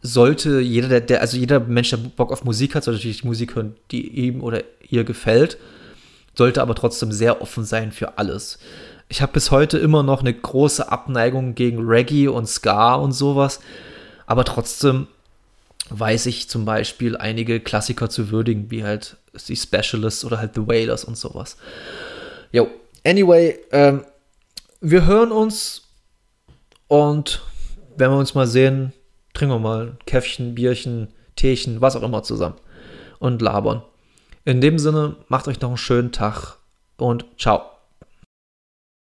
sollte 0.00 0.60
jeder, 0.60 0.88
der, 0.88 1.02
der, 1.02 1.20
also 1.20 1.36
jeder 1.36 1.60
Mensch, 1.60 1.90
der 1.90 1.98
Bock 1.98 2.32
auf 2.32 2.44
Musik 2.44 2.74
hat, 2.74 2.84
sollte 2.84 3.00
natürlich 3.00 3.24
Musik 3.24 3.54
hören, 3.54 3.76
die 3.90 4.08
ihm 4.08 4.42
oder 4.42 4.62
ihr 4.88 5.04
gefällt 5.04 5.58
sollte 6.38 6.62
aber 6.62 6.76
trotzdem 6.76 7.10
sehr 7.10 7.42
offen 7.42 7.64
sein 7.64 7.90
für 7.90 8.16
alles. 8.16 8.60
Ich 9.08 9.20
habe 9.20 9.32
bis 9.32 9.50
heute 9.50 9.76
immer 9.76 10.04
noch 10.04 10.20
eine 10.20 10.32
große 10.32 10.90
Abneigung 10.90 11.56
gegen 11.56 11.84
Reggae 11.84 12.28
und 12.28 12.46
Ska 12.46 12.94
und 12.94 13.12
sowas, 13.12 13.58
aber 14.26 14.44
trotzdem 14.44 15.08
weiß 15.90 16.26
ich 16.26 16.48
zum 16.48 16.64
Beispiel 16.64 17.16
einige 17.16 17.58
Klassiker 17.58 18.08
zu 18.08 18.30
würdigen, 18.30 18.70
wie 18.70 18.84
halt 18.84 19.16
die 19.48 19.56
Specialists 19.56 20.24
oder 20.24 20.38
halt 20.38 20.54
The 20.54 20.66
Wailers 20.68 21.04
und 21.04 21.18
sowas. 21.18 21.56
Jo, 22.52 22.68
anyway, 23.04 23.58
ähm, 23.72 24.04
wir 24.80 25.06
hören 25.06 25.32
uns 25.32 25.88
und 26.86 27.42
wenn 27.96 28.10
wir 28.10 28.16
uns 28.16 28.36
mal 28.36 28.46
sehen, 28.46 28.92
trinken 29.34 29.56
wir 29.56 29.58
mal 29.58 29.86
ein 29.86 29.98
Käffchen, 30.06 30.54
Bierchen, 30.54 31.08
Teechen, 31.34 31.80
was 31.80 31.96
auch 31.96 32.02
immer 32.02 32.22
zusammen 32.22 32.56
und 33.18 33.42
labern. 33.42 33.82
In 34.48 34.62
dem 34.62 34.78
Sinne, 34.78 35.16
macht 35.28 35.46
euch 35.46 35.60
noch 35.60 35.68
einen 35.68 35.76
schönen 35.76 36.10
Tag 36.10 36.56
und 36.96 37.26
ciao. 37.36 37.66